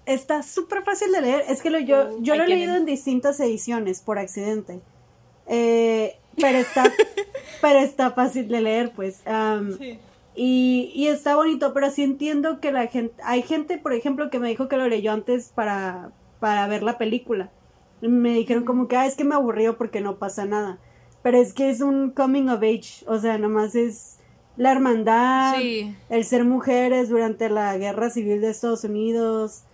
[0.06, 1.44] está súper fácil de leer.
[1.48, 4.80] Es que lo, yo, yo lo he leído en distintas ediciones por accidente.
[5.48, 6.84] Eh, pero está
[7.60, 9.22] pero está fácil de leer, pues.
[9.76, 9.98] sí.
[10.34, 14.38] Y, y, está bonito, pero sí entiendo que la gente, hay gente, por ejemplo, que
[14.38, 16.10] me dijo que lo leyó antes para,
[16.40, 17.50] para ver la película.
[18.00, 20.78] Me dijeron como que, ah, es que me aburrió porque no pasa nada.
[21.22, 24.18] Pero es que es un coming of age, o sea, nomás es
[24.56, 25.54] la hermandad,
[26.08, 29.64] el ser mujeres durante la guerra civil de Estados Unidos.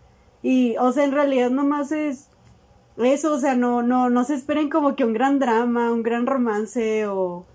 [0.42, 2.28] Y, o sea, en realidad nomás es
[2.96, 6.26] eso, o sea, no, no, no se esperen como que un gran drama, un gran
[6.26, 7.46] romance o...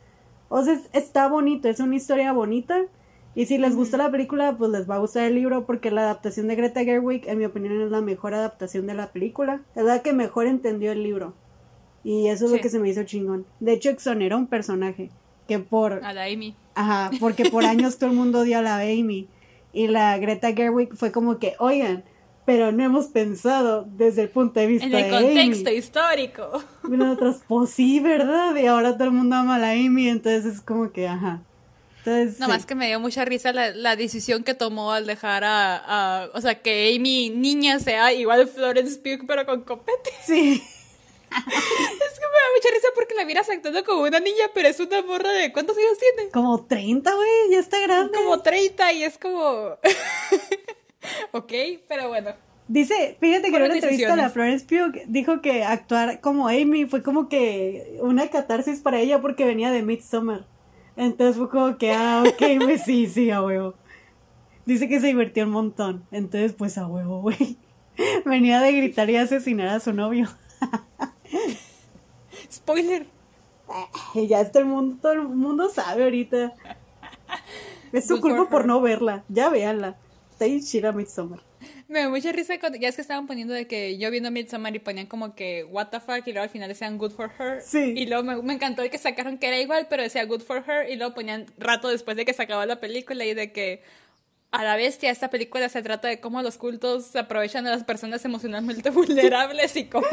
[0.56, 2.86] O sea, está bonito, es una historia bonita.
[3.34, 6.02] Y si les gusta la película, pues les va a gustar el libro porque la
[6.02, 9.62] adaptación de Greta Gerwig, en mi opinión, es la mejor adaptación de la película.
[9.76, 11.34] Es la que mejor entendió el libro.
[12.04, 13.48] Y eso es lo que se me hizo chingón.
[13.60, 15.10] De hecho, exoneró un personaje
[15.48, 16.06] que por...
[16.06, 16.56] A la Amy.
[16.76, 19.28] Ajá, porque por años todo el mundo odió a la Amy.
[19.72, 22.04] Y la Greta Gerwig fue como que, oigan,
[22.46, 26.64] pero no hemos pensado desde el punto de vista en el contexto histórico.
[26.90, 28.56] Y otros, pues sí, ¿verdad?
[28.56, 31.42] Y ahora todo el mundo ama a la Amy, entonces es como que, ajá.
[32.00, 35.46] Entonces, Nada más que me dio mucha risa la, la, decisión que tomó al dejar
[35.46, 40.12] a, a, O sea, que Amy niña sea igual Florence Pugh, pero con copete.
[40.26, 40.62] Sí.
[41.34, 44.80] es que me da mucha risa porque la miras actuando como una niña, pero es
[44.82, 45.54] una morra de.
[45.54, 46.30] ¿Cuántos años tiene?
[46.32, 48.18] Como 30, güey, ya está grande.
[48.18, 49.78] Como 30 y es como.
[51.32, 51.54] ok,
[51.88, 52.32] pero bueno.
[52.68, 56.86] Dice, fíjate que en una entrevista a la Florence Pugh dijo que actuar como Amy
[56.86, 60.46] fue como que una catarsis para ella porque venía de Midsommar.
[60.96, 63.76] Entonces fue como que, ah, ok, pues sí, sí, a huevo.
[64.66, 66.06] Dice que se divirtió un montón.
[66.12, 67.58] Entonces, pues a huevo, güey.
[68.26, 70.30] Venía de gritar y asesinar a su novio.
[72.52, 73.08] Spoiler.
[74.16, 76.54] Ya está el mundo, todo el mundo sabe ahorita.
[77.92, 79.24] Es su culpa por no verla.
[79.28, 79.98] Ya véanla.
[80.44, 81.40] Está ahí chida Midsommar.
[81.88, 84.76] Me da mucha risa cuando ya es que estaban poniendo de que yo viendo Midsommar
[84.76, 87.62] y ponían como que what the fuck y luego al final decían good for her.
[87.62, 87.94] Sí.
[87.96, 90.66] Y luego me, me encantó de que sacaron que era igual, pero decía good for
[90.68, 93.84] her y luego ponían rato después de que se acabó la película y de que
[94.54, 97.84] a la bestia, esta película se trata de cómo los cultos se aprovechan de las
[97.84, 100.06] personas emocionalmente vulnerables y cómo...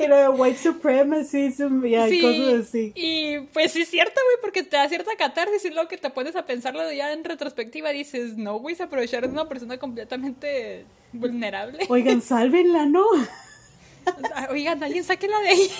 [0.00, 2.92] y lo de white supremacy y cosas así.
[2.94, 6.08] Y pues sí es cierto, güey, porque te da cierta catarsis y luego que te
[6.08, 10.84] pones a pensarlo ya en retrospectiva dices, no, güey, se aprovecharon de una persona completamente
[11.12, 11.84] vulnerable.
[11.88, 13.06] Oigan, sálvenla, ¿no?
[14.50, 15.70] Oigan, alguien sáquenla de ahí.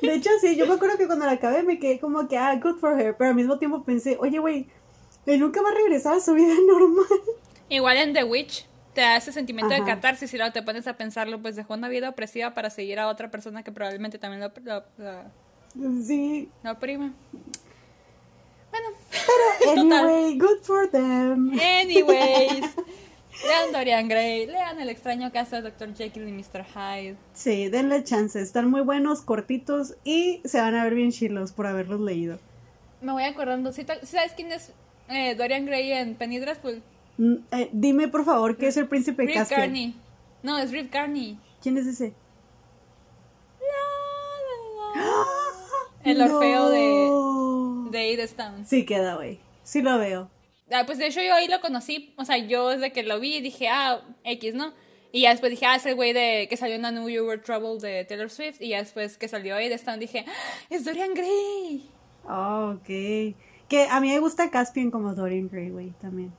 [0.00, 2.58] De hecho, sí, yo me acuerdo que cuando la acabé me quedé como que, ah,
[2.62, 4.68] good for her, pero al mismo tiempo pensé, oye, güey,
[5.26, 7.06] y nunca va a regresar a su vida normal.
[7.68, 10.96] Igual en The Witch te da ese sentimiento de catarsis y luego te pones a
[10.96, 14.52] pensarlo, pues dejó una vida opresiva para seguir a otra persona que probablemente también lo,
[14.98, 16.50] lo, sí.
[16.62, 17.12] lo oprime.
[18.70, 21.58] Bueno, pero anyway, good for them.
[21.58, 22.60] Anyways,
[23.46, 25.94] lean Dorian Gray, lean El extraño caso de Dr.
[25.94, 26.64] Jekyll y Mr.
[26.64, 27.16] Hyde.
[27.32, 31.66] Sí, denle chance, están muy buenos, cortitos y se van a ver bien chilos por
[31.66, 32.38] haberlos leído.
[33.00, 34.72] Me voy acordando, ¿sabes quién es
[35.08, 36.82] eh, Dorian Gray en Penny Dreadful.
[37.18, 39.94] Mm, eh, dime por favor qué es el príncipe Rip Carney.
[40.42, 41.38] No, es Rip Carney.
[41.62, 42.14] ¿Quién es ese?
[46.04, 48.66] El Orfeo de, de Edestown.
[48.66, 49.38] Sí queda, güey.
[49.62, 50.28] Sí lo veo.
[50.72, 53.40] Ah, pues de hecho yo ahí lo conocí, o sea, yo desde que lo vi
[53.40, 54.72] dije, ah, X, ¿no?
[55.12, 57.24] Y ya después dije, ah, es el güey de que salió en la New You
[57.26, 58.60] Were Trouble de Taylor Swift.
[58.60, 60.32] Y ya después que salió Edestown dije, ah,
[60.70, 61.90] es Dorian Gray.
[62.24, 63.36] Oh, ok.
[63.72, 66.30] Que a mí me gusta Caspian como Dorian Gray, güey, también.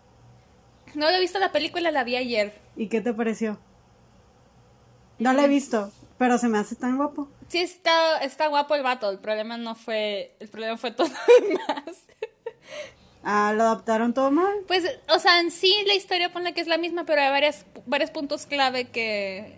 [0.94, 2.54] No lo he visto la película, la vi ayer.
[2.76, 3.58] ¿Y qué te pareció?
[5.18, 7.28] No la he visto, pero se me hace tan guapo.
[7.48, 9.10] Sí, está, está guapo el vato.
[9.10, 10.36] El problema no fue.
[10.40, 11.08] El problema fue todo
[11.40, 12.06] lo demás.
[13.24, 14.54] Ah, ¿lo adaptaron todo mal?
[14.68, 17.66] Pues, o sea, en sí la historia pone que es la misma, pero hay varias,
[17.88, 19.58] varios puntos clave que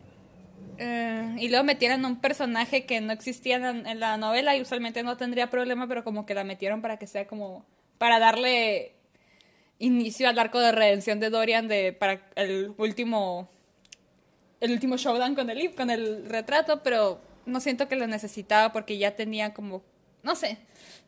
[0.77, 5.17] eh, y luego metieron un personaje que no existía en, la novela y usualmente no
[5.17, 7.65] tendría problema, pero como que la metieron para que sea como.
[7.97, 8.93] para darle
[9.79, 13.49] inicio al arco de redención de Dorian de para el último.
[14.61, 18.97] el último showdown con el, con el retrato, pero no siento que lo necesitaba porque
[18.97, 19.83] ya tenía como.
[20.23, 20.57] no sé.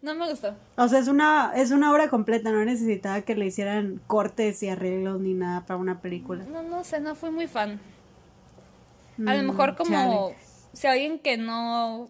[0.02, 0.56] No me gustó.
[0.76, 4.70] O sea, es una, es una obra completa, no necesitaba que le hicieran cortes y
[4.70, 6.44] arreglos ni nada para una película.
[6.46, 7.80] No, no sé, no fui muy fan.
[9.26, 10.36] A lo mejor mm, como
[10.74, 12.10] si alguien que no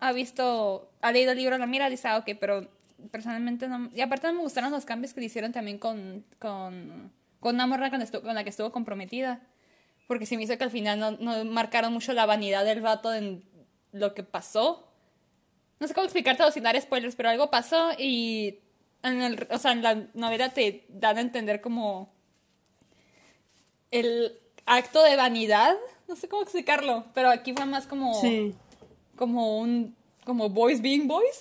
[0.00, 2.68] ha visto, ha leído el libro la mira, dice, ah, ok, pero
[3.10, 3.90] personalmente no.
[3.94, 7.66] Y aparte no me gustaron los cambios que le hicieron también con, con, con una
[7.66, 9.40] morra con, con la que estuvo comprometida.
[10.06, 13.12] Porque se me hizo que al final no, no, marcaron mucho la vanidad del vato
[13.12, 13.44] en
[13.92, 14.88] lo que pasó.
[15.80, 18.60] No sé cómo explicarte o sin dar spoilers, pero algo pasó y
[19.02, 22.14] en el, o sea, en la novela te dan a entender como
[23.90, 25.76] el acto de vanidad.
[26.08, 28.20] No sé cómo explicarlo, pero aquí fue más como.
[28.20, 28.54] Sí.
[29.16, 29.96] Como un.
[30.24, 31.40] Como boys being boys.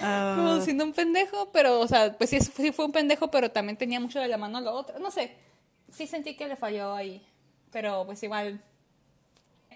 [0.00, 3.50] Ah, como siendo un pendejo, pero, o sea, pues sí, sí fue un pendejo, pero
[3.50, 4.98] también tenía mucho de la mano a lo otro.
[4.98, 5.36] No sé.
[5.90, 7.24] Sí sentí que le falló ahí.
[7.70, 8.62] Pero pues igual.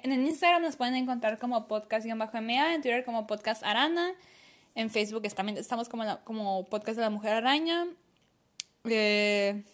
[0.02, 2.30] En el Instagram nos pueden encontrar como podcast-ma,
[2.74, 4.12] en Twitter como podcast arana,
[4.74, 7.86] en Facebook también estamos como, la- como podcast de la mujer araña.
[8.84, 9.64] Eh,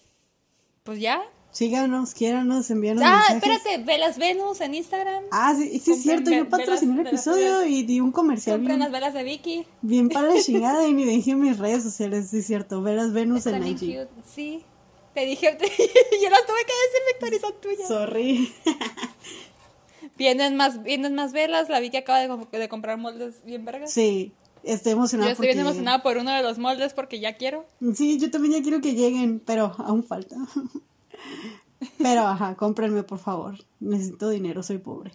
[0.85, 1.23] pues ya.
[1.53, 3.37] Síganos, quiéranos, envíanos Ah, mensajes.
[3.59, 5.23] espérate, Velas Venus en Instagram.
[5.31, 8.81] Ah, sí, sí es cierto, yo patrociné el velas- episodio y di un comercial Compren
[8.81, 9.67] las velas de Vicky.
[9.83, 13.47] bien para la chingada y ni dije mis redes sociales, sí es cierto, Veras Venus
[13.47, 13.79] Están en IG.
[13.79, 14.09] cute.
[14.27, 14.65] Sí.
[15.15, 17.87] Te dije, yo las tuve que decir, Victoria, son tuyas.
[17.89, 18.53] Sorry.
[20.19, 21.69] Vienen más, vienen más velas.
[21.69, 23.93] La Vicky acaba de, de comprar moldes bien vergas.
[23.93, 24.33] Sí,
[24.63, 25.33] estoy Yo emocionada.
[25.33, 27.67] estoy bien emocionada por uno de los moldes porque ya quiero.
[27.95, 30.37] Sí, yo también ya quiero que lleguen, pero aún falta.
[31.99, 33.57] Pero ajá, cómprenme por favor.
[33.81, 35.13] Necesito dinero, soy pobre.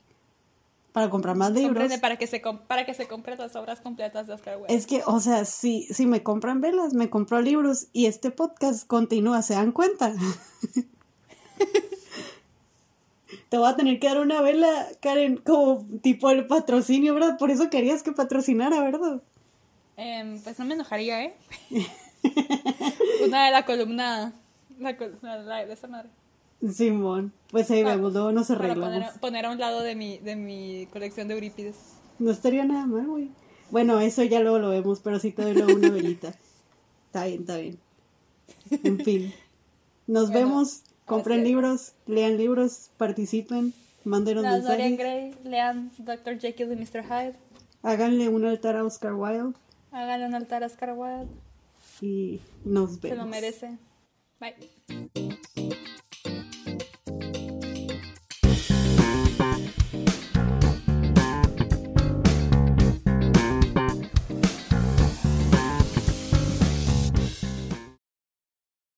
[0.91, 1.91] Para comprar más libros.
[2.01, 4.73] Para que se para que se compren las obras completas de Oscar Wilde.
[4.73, 8.87] Es que, o sea, si, si me compran velas, me compro libros y este podcast
[8.87, 10.13] continúa, ¿se dan cuenta?
[13.49, 17.37] Te voy a tener que dar una vela, Karen, como tipo el patrocinio, ¿verdad?
[17.37, 19.21] Por eso querías que patrocinara, ¿verdad?
[19.95, 21.35] Em, pues no me enojaría, ¿eh?
[23.25, 24.33] Una de la columna.
[24.79, 26.09] La columna la- de esa madre.
[26.71, 28.93] Simón, pues ahí Para- vemos, luego nos Para arreglamos.
[28.95, 31.75] poner, poner a un lado de mi, de mi colección de Eurípides.
[32.19, 33.29] No estaría nada mal, güey.
[33.69, 36.29] Bueno, eso ya luego lo vemos, pero sí te doy luego una velita.
[37.07, 37.79] Está bien, está bien.
[38.83, 39.33] En fin.
[40.07, 43.73] Nos Bueno, vemos, compren libros, lean libros, participen,
[44.03, 46.39] mándenos Dorian mensajes, Gray, lean Dr.
[46.39, 47.03] Jekyll y Mr.
[47.03, 47.35] Hyde.
[47.83, 49.53] háganle un altar a Oscar Wilde
[49.91, 51.27] Háganle un altar a Oscar Wilde.
[52.01, 53.17] y nos Se vemos.
[53.19, 53.77] lo merece.
[54.39, 54.53] 拜。
[54.87, 55.26] Bye.